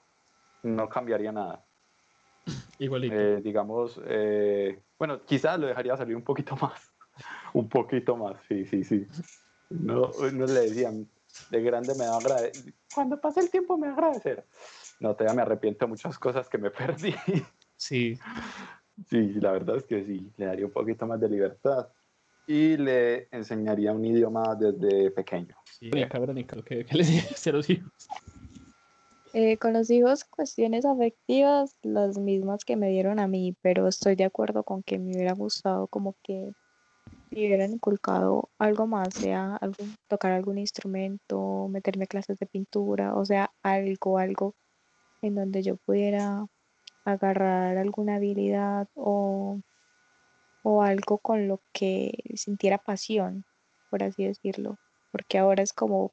No 0.63 0.89
cambiaría 0.89 1.31
nada. 1.31 1.63
Igualito. 2.79 3.15
Eh, 3.15 3.39
digamos, 3.41 4.01
eh, 4.05 4.77
bueno, 4.99 5.23
quizás 5.23 5.57
lo 5.57 5.67
dejaría 5.67 5.95
salir 5.95 6.17
un 6.17 6.23
poquito 6.23 6.55
más. 6.61 6.91
un 7.53 7.69
poquito 7.69 8.17
más, 8.17 8.35
sí, 8.49 8.65
sí, 8.65 8.83
sí. 8.83 9.07
No, 9.69 10.11
no 10.33 10.45
le 10.47 10.59
decían, 10.61 11.07
de 11.49 11.61
grande 11.61 11.95
me 11.95 12.07
va 12.07 12.15
a 12.15 12.17
agradecer. 12.17 12.73
Cuando 12.93 13.21
pase 13.21 13.39
el 13.39 13.49
tiempo 13.49 13.77
me 13.77 13.87
va 13.87 13.93
a 13.93 13.95
agradecer. 13.95 14.45
No, 14.99 15.13
todavía 15.13 15.33
me 15.33 15.41
arrepiento 15.43 15.85
de 15.85 15.89
muchas 15.91 16.19
cosas 16.19 16.49
que 16.49 16.57
me 16.57 16.71
perdí. 16.71 17.15
Sí. 17.77 18.19
Sí, 19.07 19.33
la 19.33 19.51
verdad 19.51 19.77
es 19.77 19.85
que 19.85 20.03
sí, 20.05 20.31
le 20.37 20.45
daría 20.45 20.65
un 20.65 20.71
poquito 20.71 21.05
más 21.05 21.19
de 21.19 21.29
libertad 21.29 21.89
y 22.47 22.77
le 22.77 23.27
enseñaría 23.31 23.91
un 23.91 24.05
idioma 24.05 24.55
desde 24.55 25.11
pequeño. 25.11 25.55
Sí, 25.65 25.89
Verónica, 25.89 26.57
¿qué, 26.63 26.85
qué 26.89 26.97
le 26.97 27.03
a 27.03 27.51
los 27.51 27.69
hijos? 27.69 27.91
Eh, 29.33 29.57
con 29.57 29.73
los 29.73 29.89
hijos, 29.89 30.23
cuestiones 30.23 30.85
afectivas, 30.85 31.75
las 31.81 32.17
mismas 32.17 32.63
que 32.63 32.77
me 32.77 32.89
dieron 32.89 33.19
a 33.19 33.27
mí, 33.27 33.53
pero 33.61 33.87
estoy 33.87 34.15
de 34.15 34.23
acuerdo 34.23 34.63
con 34.63 34.81
que 34.81 34.97
me 34.97 35.11
hubiera 35.13 35.33
gustado 35.33 35.87
como 35.87 36.15
que 36.23 36.53
me 37.31 37.45
hubieran 37.45 37.73
inculcado 37.73 38.49
algo 38.57 38.87
más, 38.87 39.13
sea 39.13 39.57
algo, 39.57 39.83
tocar 40.07 40.31
algún 40.31 40.57
instrumento, 40.57 41.67
meterme 41.67 42.07
clases 42.07 42.39
de 42.39 42.45
pintura, 42.45 43.13
o 43.13 43.25
sea, 43.25 43.51
algo, 43.61 44.19
algo 44.19 44.55
en 45.21 45.35
donde 45.35 45.63
yo 45.63 45.75
pudiera 45.75 46.45
agarrar 47.05 47.77
alguna 47.77 48.15
habilidad 48.15 48.87
o, 48.95 49.61
o 50.63 50.81
algo 50.81 51.19
con 51.19 51.47
lo 51.47 51.61
que 51.71 52.11
sintiera 52.35 52.77
pasión, 52.79 53.45
por 53.89 54.03
así 54.03 54.25
decirlo, 54.25 54.77
porque 55.11 55.37
ahora 55.37 55.63
es 55.63 55.71
como 55.71 56.11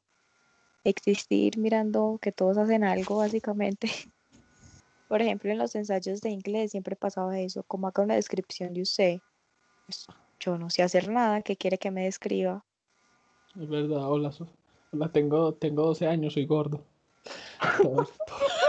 existir 0.83 1.57
mirando 1.57 2.19
que 2.21 2.31
todos 2.31 2.57
hacen 2.57 2.83
algo 2.83 3.17
básicamente. 3.17 3.87
Por 5.07 5.21
ejemplo, 5.21 5.51
en 5.51 5.59
los 5.59 5.75
ensayos 5.75 6.21
de 6.21 6.31
inglés 6.31 6.71
siempre 6.71 6.95
pasaba 6.95 7.39
eso, 7.39 7.63
como 7.63 7.87
acá 7.87 8.01
una 8.01 8.15
descripción 8.15 8.73
de 8.73 8.81
usted. 8.81 9.19
Pues, 9.85 10.07
yo 10.39 10.57
no 10.57 10.69
sé 10.71 10.81
hacer 10.81 11.07
nada, 11.09 11.41
¿qué 11.41 11.55
quiere 11.55 11.77
que 11.77 11.91
me 11.91 12.05
describa? 12.05 12.65
Es 13.55 13.69
verdad, 13.69 14.09
hola, 14.09 14.31
hola 14.91 15.11
tengo, 15.11 15.53
tengo 15.53 15.85
12 15.85 16.07
años, 16.07 16.33
soy 16.33 16.45
gordo. 16.45 16.83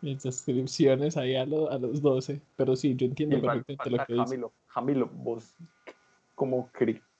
Mis 0.00 0.22
descripciones 0.22 1.16
ahí 1.16 1.36
a, 1.36 1.42
a, 1.42 1.46
los 1.46 2.02
12, 2.02 2.40
pero 2.56 2.76
sí, 2.76 2.94
yo 2.94 3.06
entiendo 3.06 3.40
perfectamente 3.40 3.90
lo 3.90 4.04
que 4.04 4.16
Jamilo, 4.16 4.52
Jamilo, 4.66 5.10
vos, 5.14 5.54
¿cómo 6.34 6.70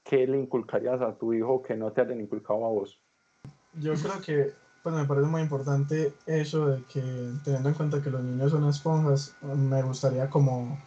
qué 0.05 0.27
le 0.27 0.38
inculcarías 0.38 1.01
a 1.01 1.17
tu 1.17 1.33
hijo 1.33 1.62
que 1.62 1.75
no 1.77 1.90
te 1.93 2.03
hayan 2.03 2.21
inculcado 2.21 2.67
a 2.67 2.69
vos? 2.69 3.01
Yo 3.75 3.95
creo 3.95 4.21
que 4.21 4.53
pues 4.85 4.95
me 4.95 5.07
parece 5.07 5.27
muy 5.27 5.40
importante 5.40 6.12
eso 6.27 6.67
de 6.67 6.85
que 6.85 7.01
teniendo 7.43 7.71
en 7.71 7.75
cuenta 7.75 8.03
que 8.03 8.11
los 8.11 8.23
niños 8.23 8.51
son 8.51 8.69
esponjas, 8.69 9.35
me 9.40 9.83
gustaría 9.83 10.29
como, 10.29 10.79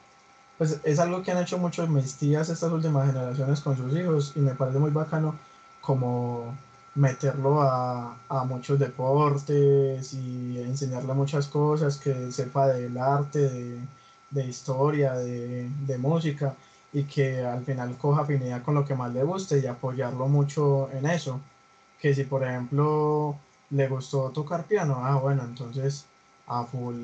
pues 0.60 0.80
es 0.84 1.00
algo 1.00 1.24
que 1.24 1.32
han 1.32 1.42
hecho 1.42 1.58
muchos 1.58 1.90
mis 1.90 2.16
tías 2.16 2.48
estas 2.50 2.72
últimas 2.72 3.08
generaciones 3.08 3.60
con 3.60 3.76
sus 3.76 3.92
hijos 3.98 4.34
y 4.36 4.40
me 4.40 4.54
parece 4.54 4.78
muy 4.78 4.92
bacano 4.92 5.40
como 5.82 6.56
meterlo 6.98 7.62
a, 7.62 8.18
a 8.28 8.44
muchos 8.44 8.80
deportes 8.80 10.14
y 10.14 10.60
enseñarle 10.62 11.14
muchas 11.14 11.48
cosas, 11.48 11.98
que 11.98 12.32
sepa 12.32 12.68
del 12.70 12.98
arte, 12.98 13.40
de, 13.50 13.80
de 14.32 14.46
historia, 14.46 15.14
de, 15.14 15.70
de 15.86 15.98
música 15.98 16.56
y 16.94 17.04
que 17.04 17.46
al 17.46 17.64
final 17.64 17.98
coja 17.98 18.22
afinidad 18.24 18.64
con 18.64 18.76
lo 18.76 18.86
que 18.86 18.96
más 18.96 19.14
le 19.14 19.24
guste 19.24 19.60
y 19.60 19.68
apoyarlo 19.68 20.28
mucho 20.28 20.90
en 20.92 21.06
eso. 21.06 21.40
Que 22.00 22.14
si 22.16 22.24
por 22.24 22.44
ejemplo 22.44 23.38
le 23.72 23.88
gustó 23.88 24.32
tocar 24.32 24.66
piano, 24.66 25.02
ah, 25.04 25.18
bueno, 25.18 25.44
entonces 25.44 26.06
a 26.48 26.64
full 26.64 26.96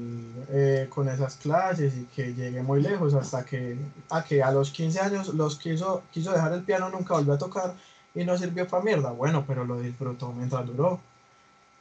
eh, 0.49 0.87
con 0.89 1.09
esas 1.09 1.35
clases 1.35 1.95
y 1.97 2.05
que 2.05 2.33
llegue 2.33 2.63
muy 2.63 2.81
lejos 2.81 3.13
hasta 3.13 3.45
que 3.45 3.77
a, 4.09 4.23
que 4.23 4.41
a 4.41 4.51
los 4.51 4.71
15 4.71 4.99
años 5.01 5.33
los 5.33 5.57
quiso, 5.57 6.03
quiso 6.11 6.31
dejar 6.31 6.53
el 6.53 6.63
piano, 6.63 6.89
nunca 6.89 7.15
volvió 7.15 7.33
a 7.33 7.37
tocar 7.37 7.75
y 8.15 8.23
no 8.25 8.37
sirvió 8.37 8.67
para 8.67 8.83
mierda. 8.83 9.11
Bueno, 9.11 9.43
pero 9.47 9.65
lo 9.65 9.79
disfrutó 9.79 10.31
mientras 10.33 10.65
duró. 10.65 10.99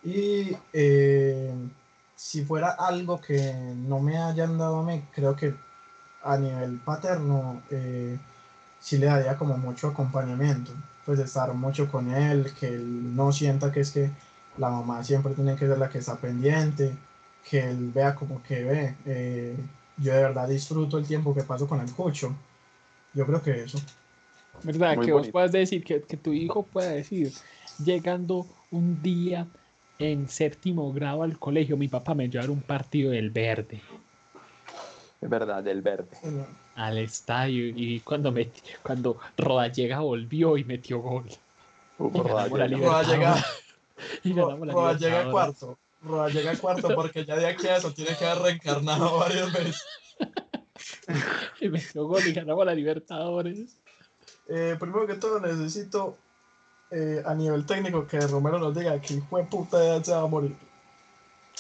Y 0.04 0.56
eh, 0.72 1.54
si 2.16 2.44
fuera 2.44 2.70
algo 2.70 3.20
que 3.20 3.54
no 3.76 4.00
me 4.00 4.18
hayan 4.18 4.58
dado 4.58 4.80
a 4.80 4.84
mí, 4.84 5.04
creo 5.14 5.36
que 5.36 5.54
a 6.22 6.36
nivel 6.38 6.78
paterno 6.78 7.62
eh, 7.70 8.18
sí 8.80 8.98
le 8.98 9.06
daría 9.06 9.36
como 9.38 9.56
mucho 9.58 9.88
acompañamiento, 9.88 10.72
pues 11.06 11.18
estar 11.20 11.52
mucho 11.54 11.90
con 11.90 12.12
él, 12.14 12.52
que 12.58 12.68
él 12.68 13.14
no 13.16 13.32
sienta 13.32 13.72
que 13.72 13.80
es 13.80 13.90
que 13.92 14.10
la 14.58 14.70
mamá 14.70 15.02
siempre 15.04 15.34
tiene 15.34 15.56
que 15.56 15.66
ser 15.66 15.78
la 15.78 15.88
que 15.88 15.98
está 15.98 16.16
pendiente, 16.16 16.96
que 17.48 17.70
él 17.70 17.90
vea 17.92 18.14
como 18.14 18.42
que 18.42 18.64
ve. 18.64 18.96
Eh, 19.06 19.56
yo 19.98 20.14
de 20.14 20.22
verdad 20.22 20.48
disfruto 20.48 20.98
el 20.98 21.06
tiempo 21.06 21.34
que 21.34 21.42
paso 21.44 21.66
con 21.68 21.80
el 21.80 21.92
cucho. 21.92 22.34
Yo 23.14 23.26
creo 23.26 23.42
que 23.42 23.62
eso. 23.64 23.78
¿Verdad? 24.62 24.98
que 25.00 25.12
vos 25.12 25.28
puedas 25.28 25.52
decir, 25.52 25.84
que, 25.84 26.02
que 26.02 26.16
tu 26.16 26.32
hijo 26.32 26.62
pueda 26.62 26.90
decir, 26.90 27.32
llegando 27.84 28.46
un 28.70 29.02
día 29.02 29.46
en 29.98 30.28
séptimo 30.28 30.92
grado 30.92 31.22
al 31.22 31.38
colegio, 31.38 31.76
mi 31.76 31.88
papá 31.88 32.14
me 32.14 32.28
llevó 32.28 32.46
a 32.46 32.50
un 32.50 32.62
partido 32.62 33.12
del 33.12 33.30
verde. 33.30 33.80
Es 35.20 35.28
verdad, 35.28 35.62
del 35.62 35.82
verde. 35.82 36.18
Al 36.74 36.98
estadio 36.98 37.68
y 37.68 38.00
cuando 38.00 38.34
cuando 38.82 39.18
Rodallega 39.36 40.00
volvió 40.00 40.56
y 40.56 40.64
metió 40.64 40.98
gol. 40.98 41.26
Rodallega. 41.98 43.44
Y 44.24 44.34
ganamos 44.34 44.66
la 44.66 44.72
Rodallega 44.72 45.24
cuarto. 45.30 45.78
Rodallega 46.02 46.56
cuarto 46.56 46.92
porque 46.94 47.24
ya 47.24 47.36
de 47.36 47.46
aquí 47.46 47.68
a 47.68 47.76
eso 47.76 47.92
tiene 47.92 48.16
que 48.16 48.26
haber 48.26 48.42
reencarnado 48.42 49.18
varias 49.18 49.52
veces. 49.52 49.84
y 51.60 51.68
metió 51.68 52.06
gol 52.06 52.26
y 52.26 52.32
ganamos 52.32 52.66
la 52.66 52.74
Libertadores. 52.74 53.78
Eh, 54.48 54.76
primero 54.78 55.06
que 55.06 55.14
todo 55.14 55.40
necesito 55.40 56.16
eh, 56.90 57.22
a 57.24 57.34
nivel 57.34 57.64
técnico 57.64 58.06
que 58.06 58.20
Romero 58.20 58.58
nos 58.58 58.74
diga 58.74 59.00
que 59.00 59.14
hijo 59.14 59.38
de 59.38 59.44
puta 59.44 60.04
se 60.04 60.12
va 60.12 60.20
a 60.20 60.26
morir. 60.26 60.54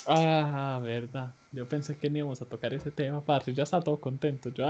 Ah, 0.06 0.80
verdad. 0.82 1.32
Yo 1.52 1.66
pensé 1.66 1.96
que 1.96 2.10
no 2.10 2.18
íbamos 2.18 2.42
a 2.42 2.46
tocar 2.46 2.74
ese 2.74 2.90
tema, 2.90 3.20
parce. 3.24 3.54
Ya 3.54 3.62
está 3.62 3.80
todo 3.80 3.98
contento. 3.98 4.50
Yo, 4.50 4.66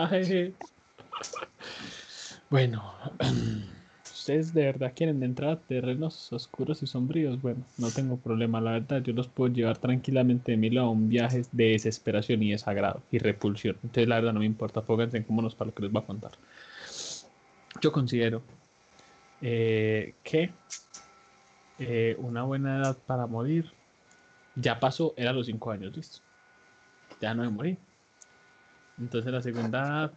Bueno, 2.51 2.94
ustedes 4.05 4.53
de 4.53 4.64
verdad 4.64 4.92
quieren 4.94 5.22
entrar 5.22 5.51
a 5.51 5.57
terrenos 5.57 6.33
oscuros 6.33 6.83
y 6.83 6.87
sombríos. 6.87 7.40
Bueno, 7.40 7.64
no 7.79 7.90
tengo 7.90 8.16
problema, 8.18 8.61
la 8.61 8.72
verdad. 8.72 9.03
Yo 9.03 9.12
los 9.14 9.29
puedo 9.29 9.53
llevar 9.53 9.79
tranquilamente 9.79 10.53
de 10.53 10.59
mi 10.59 10.77
a 10.77 10.85
un 10.85 11.09
viaje 11.09 11.42
de 11.53 11.70
desesperación 11.70 12.42
y 12.42 12.51
desagrado 12.51 13.03
y 13.11 13.18
repulsión. 13.18 13.77
Entonces, 13.83 14.09
la 14.09 14.16
verdad, 14.16 14.33
no 14.33 14.40
me 14.40 14.46
importa. 14.46 14.83
Pónganse 14.83 15.16
en 15.16 15.25
cómodos 15.25 15.55
para 15.55 15.70
lo 15.70 15.75
que 15.75 15.83
les 15.83 15.92
voy 15.92 16.03
a 16.03 16.07
contar. 16.07 16.33
Yo 17.81 17.93
considero 17.93 18.43
eh, 19.41 20.15
que 20.23 20.53
eh, 21.79 22.17
una 22.19 22.43
buena 22.45 22.79
edad 22.79 22.99
para 23.07 23.27
morir 23.27 23.73
ya 24.55 24.79
pasó, 24.79 25.15
era 25.17 25.33
los 25.33 25.47
cinco 25.47 25.71
años, 25.71 25.97
listo. 25.97 26.19
Ya 27.21 27.35
no 27.35 27.43
me 27.43 27.49
morí. 27.49 27.79
Entonces 28.99 29.33
la 29.33 29.43
segunda 29.43 29.79
edad 29.79 30.13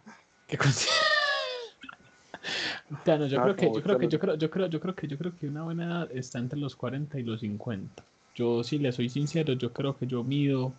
que 0.46 0.58
ya, 3.04 3.18
no, 3.18 3.26
yo, 3.26 3.42
creo 3.42 3.56
que, 3.56 3.66
yo 3.66 3.82
creo 3.82 3.98
que 3.98 4.08
yo 4.08 4.20
creo 4.20 4.36
yo 4.36 4.50
creo 4.50 4.66
yo 4.68 4.80
creo 4.80 4.94
que 4.94 5.08
yo 5.08 5.18
creo 5.18 5.34
que 5.34 5.48
una 5.48 5.64
buena 5.64 5.86
edad 5.86 6.08
está 6.12 6.38
entre 6.38 6.58
los 6.58 6.76
40 6.76 7.18
y 7.18 7.22
los 7.22 7.40
50. 7.40 8.04
Yo 8.34 8.62
si 8.62 8.78
le 8.78 8.92
soy 8.92 9.08
sincero, 9.08 9.54
yo 9.54 9.72
creo 9.72 9.96
que 9.96 10.06
yo 10.06 10.22
mido 10.22 10.74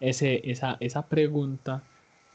ese, 0.00 0.50
esa, 0.50 0.76
esa 0.80 1.06
pregunta 1.06 1.82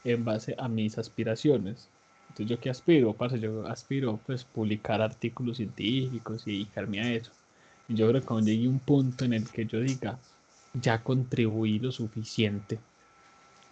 en 0.04 0.24
base 0.24 0.54
a 0.58 0.68
mis 0.68 0.98
aspiraciones. 0.98 1.88
Entonces, 2.32 2.56
¿yo 2.56 2.60
qué 2.60 2.70
aspiro? 2.70 3.12
Parce, 3.12 3.38
yo 3.38 3.66
aspiro 3.66 4.18
pues 4.24 4.44
publicar 4.44 5.02
artículos 5.02 5.58
científicos 5.58 6.46
y 6.46 6.52
dedicarme 6.52 7.00
a 7.02 7.12
eso. 7.12 7.30
Y 7.88 7.94
yo 7.94 8.08
creo 8.08 8.22
que 8.22 8.26
cuando 8.26 8.50
llegue 8.50 8.68
un 8.68 8.78
punto 8.78 9.26
en 9.26 9.34
el 9.34 9.50
que 9.50 9.66
yo 9.66 9.80
diga, 9.80 10.18
ya 10.72 11.02
contribuí 11.02 11.78
lo 11.78 11.92
suficiente 11.92 12.78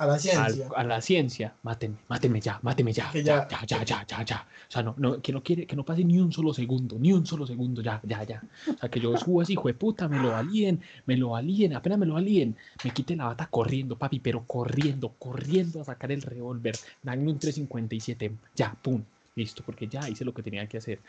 a 0.01 0.07
la 0.07 0.19
ciencia. 0.19 0.69
a 0.75 0.85
la 0.85 1.01
ciencia, 1.03 1.55
máteme, 1.63 1.97
máteme 2.09 2.41
ya, 2.41 2.59
máteme 2.63 2.91
ya, 2.91 3.13
ya, 3.13 3.47
ya, 3.47 3.67
ya, 3.67 3.85
ya, 3.85 4.07
ya, 4.07 4.25
ya. 4.25 4.47
O 4.69 4.73
sea, 4.73 4.83
no, 4.83 4.95
no, 4.97 5.21
que 5.21 5.31
no 5.31 5.43
quiere, 5.43 5.67
que 5.67 5.77
no 5.77 5.85
pase 5.85 6.05
ni 6.05 6.19
un 6.19 6.33
solo 6.33 6.55
segundo, 6.55 6.97
ni 6.99 7.13
un 7.13 7.27
solo 7.27 7.47
segundo, 7.47 7.83
ya, 7.83 8.01
ya, 8.05 8.25
ya. 8.25 8.43
O 8.67 8.79
sea, 8.79 8.89
que 8.89 8.99
yo 8.99 9.15
subo 9.19 9.43
así, 9.43 9.53
hijo 9.53 9.69
de 9.69 9.75
puta, 9.75 10.09
me 10.09 10.19
lo 10.19 10.35
alíen, 10.35 10.81
me 11.05 11.19
lo 11.19 11.37
alíen, 11.37 11.75
apenas 11.75 11.99
me 11.99 12.07
lo 12.07 12.17
alíen, 12.17 12.57
me 12.83 12.91
quite 12.93 13.15
la 13.15 13.27
bata 13.27 13.47
corriendo, 13.51 13.97
papi, 13.97 14.21
pero 14.21 14.45
corriendo, 14.47 15.13
corriendo 15.19 15.83
a 15.83 15.85
sacar 15.85 16.11
el 16.13 16.23
revólver, 16.23 16.77
dame 17.03 17.31
un 17.31 17.39
357, 17.39 18.33
ya, 18.57 18.75
pum, 18.81 19.03
listo, 19.35 19.63
porque 19.67 19.87
ya 19.87 20.09
hice 20.09 20.25
lo 20.25 20.33
que 20.33 20.43
tenía 20.43 20.67
que 20.67 20.79
hacer. 20.79 21.01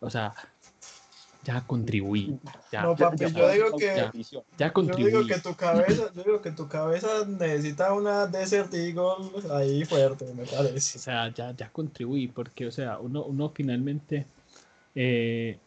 O 0.00 0.10
sea, 0.10 0.34
ya 1.42 1.66
contribuí. 1.66 2.38
Ya, 2.70 2.82
no, 2.82 2.94
papi, 2.94 3.32
yo 3.32 3.48
digo 3.50 3.76
que 3.76 4.10
ya, 4.58 4.72
contribuí. 4.72 5.10
Yo 5.12 5.22
digo 5.22 5.34
que 5.34 5.40
tu 5.40 5.54
cabeza, 5.54 6.12
yo 6.14 6.22
digo 6.22 6.42
que 6.42 6.50
tu 6.50 6.68
cabeza 6.68 7.08
necesita 7.26 7.92
una 7.94 8.26
Desert 8.26 8.72
Eagle 8.74 9.30
ahí 9.52 9.84
fuerte, 9.84 10.26
me 10.34 10.44
parece. 10.44 10.98
O 10.98 11.00
sea, 11.00 11.32
ya, 11.32 11.54
ya 11.56 11.70
contribuí, 11.70 12.28
porque, 12.28 12.66
o 12.66 12.70
sea, 12.70 12.98
uno, 12.98 13.24
uno 13.24 13.50
finalmente, 13.50 14.26
eh, 14.94 15.58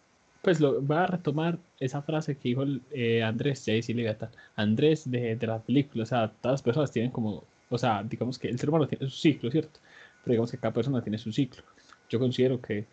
pues 0.41 0.59
lo 0.59 0.85
va 0.85 1.05
a 1.05 1.07
retomar 1.07 1.57
esa 1.79 2.01
frase 2.01 2.35
que 2.37 2.49
dijo 2.49 2.63
eh, 2.91 3.23
Andrés, 3.23 3.65
ya 3.65 3.73
decirle 3.73 4.03
gata, 4.03 4.29
Andrés 4.55 5.09
de, 5.09 5.35
de 5.35 5.47
la 5.47 5.59
película, 5.59 6.03
o 6.03 6.07
sea, 6.07 6.31
todas 6.41 6.55
las 6.55 6.61
personas 6.61 6.91
tienen 6.91 7.11
como, 7.11 7.43
o 7.69 7.77
sea, 7.77 8.03
digamos 8.03 8.37
que 8.37 8.49
el 8.49 8.59
ser 8.59 8.69
humano 8.69 8.87
tiene 8.87 9.09
su 9.09 9.15
ciclo, 9.15 9.49
¿cierto? 9.49 9.79
Pero 10.23 10.33
digamos 10.33 10.51
que 10.51 10.57
cada 10.57 10.73
persona 10.73 11.01
tiene 11.01 11.17
su 11.17 11.31
ciclo. 11.31 11.63
Yo 12.09 12.19
considero 12.19 12.61
que, 12.61 12.85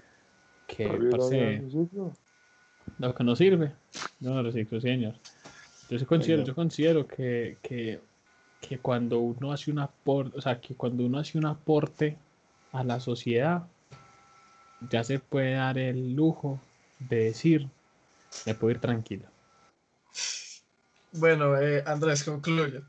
que, 0.66 0.87
lo 2.99 3.14
que 3.14 3.25
no 3.25 3.37
sirve, 3.37 3.73
no 4.21 4.35
lo 4.35 4.43
reciclo, 4.43 4.81
señor. 4.81 5.14
Yo 5.88 6.07
considero, 6.07 6.45
yo 6.45 6.55
considero 6.55 7.07
que, 7.07 7.59
que, 7.62 8.01
que, 8.61 8.79
cuando 8.79 9.19
uno 9.21 9.53
hace 9.53 9.71
un 9.71 9.81
aporte, 9.81 10.38
o 10.38 10.40
sea, 10.40 10.61
que 10.61 10.75
cuando 10.75 11.05
uno 11.05 11.19
hace 11.19 11.37
un 11.37 11.47
aporte 11.47 12.16
a 12.73 12.85
la 12.85 13.01
sociedad, 13.01 13.66
ya 14.88 15.03
se 15.03 15.19
puede 15.19 15.55
dar 15.55 15.79
el 15.79 16.14
lujo 16.14 16.61
de 17.01 17.25
decir, 17.25 17.69
me 18.47 18.55
puedo 18.55 18.71
ir 18.71 18.81
tranquilo. 18.81 19.27
Bueno, 21.12 21.59
eh, 21.59 21.83
Andrés, 21.87 22.23
concluye. 22.23 22.83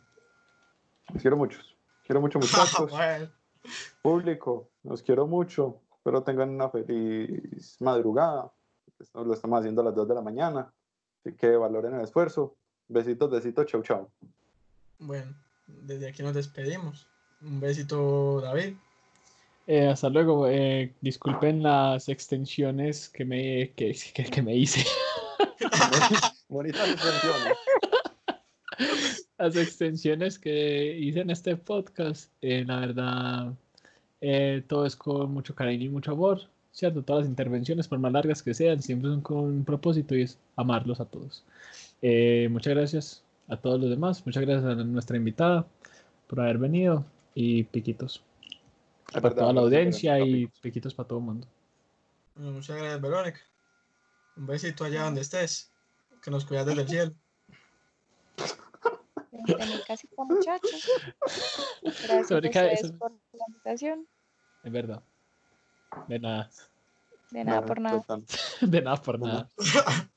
Los 1.12 1.21
quiero 1.21 1.38
muchos. 1.38 1.75
Quiero 2.06 2.21
mucho, 2.21 2.38
muchachos. 2.38 2.91
Público, 4.01 4.69
los 4.84 5.01
quiero 5.01 5.25
mucho. 5.25 5.82
Espero 5.95 6.21
tengan 6.23 6.49
una 6.49 6.69
feliz 6.69 7.77
madrugada 7.80 8.51
lo 9.13 9.33
estamos 9.33 9.59
haciendo 9.59 9.81
a 9.81 9.85
las 9.85 9.95
2 9.95 10.07
de 10.07 10.15
la 10.15 10.21
mañana. 10.21 10.73
Así 11.19 11.35
que 11.35 11.55
valoren 11.55 11.95
el 11.95 12.01
esfuerzo. 12.01 12.55
Besitos, 12.87 13.29
besitos, 13.29 13.65
chau, 13.65 13.81
chau. 13.83 14.09
Bueno, 14.99 15.33
desde 15.67 16.09
aquí 16.09 16.23
nos 16.23 16.33
despedimos. 16.33 17.07
Un 17.41 17.59
besito, 17.59 18.41
David. 18.41 18.75
Eh, 19.67 19.87
hasta 19.87 20.09
luego. 20.09 20.47
Eh, 20.47 20.93
disculpen 21.01 21.63
las 21.63 22.09
extensiones 22.09 23.09
que 23.09 23.25
me, 23.25 23.71
que, 23.73 23.95
que, 24.13 24.41
me 24.41 24.55
hice. 24.55 24.85
Bonitas 26.49 26.89
extensiones. 26.89 27.57
Las 29.37 29.55
extensiones 29.55 30.37
que 30.37 30.97
hice 30.97 31.21
en 31.21 31.29
este 31.29 31.55
podcast, 31.55 32.31
eh, 32.41 32.63
la 32.65 32.79
verdad, 32.79 33.53
todo 34.67 34.85
es 34.85 34.95
con 34.95 35.33
mucho 35.33 35.55
cariño 35.55 35.85
y 35.85 35.89
mucho 35.89 36.11
amor. 36.11 36.50
¿Cierto? 36.71 37.03
Todas 37.03 37.23
las 37.23 37.29
intervenciones, 37.29 37.88
por 37.88 37.99
más 37.99 38.12
largas 38.12 38.41
que 38.41 38.53
sean, 38.53 38.81
siempre 38.81 39.10
son 39.10 39.21
con 39.21 39.38
un 39.38 39.65
propósito 39.65 40.15
y 40.15 40.23
es 40.23 40.38
amarlos 40.55 40.99
a 40.99 41.05
todos. 41.05 41.43
Eh, 42.01 42.47
muchas 42.51 42.73
gracias 42.73 43.23
a 43.47 43.57
todos 43.57 43.79
los 43.79 43.89
demás, 43.89 44.25
muchas 44.25 44.43
gracias 44.43 44.65
a 44.65 44.75
nuestra 44.75 45.17
invitada 45.17 45.67
por 46.27 46.39
haber 46.39 46.57
venido 46.57 47.05
y 47.36 47.63
piquitos. 47.63 48.23
para 49.12 49.36
toda 49.36 49.53
la 49.53 49.62
audiencia 49.62 50.19
y 50.19 50.47
piquitos 50.62 50.93
para 50.93 51.07
todo 51.07 51.19
el 51.19 51.25
mundo. 51.25 51.47
muchas 52.36 52.77
gracias, 52.77 53.01
Verónica. 53.01 53.41
Un 54.38 54.47
besito 54.47 54.86
allá 54.86 55.03
donde 55.03 55.21
estés, 55.21 55.71
que 56.23 56.31
nos 56.31 56.45
cuidas 56.45 56.65
desde 56.65 56.81
el 56.81 56.88
cielo. 56.88 57.13
muchachos. 60.17 60.89
Gracias 61.81 62.31
a 62.31 62.36
ustedes 62.38 62.91
por 62.93 63.12
la 63.34 63.45
invitación. 63.47 64.07
Es 64.63 64.71
verdad. 64.71 65.03
De 66.08 66.19
nada. 66.19 66.49
De 67.32 67.43
nada 67.43 67.65
por 67.65 67.80
nada. 67.80 68.04
De 68.62 68.82
nada 68.82 69.01
por 69.01 69.19
nada. 69.19 69.49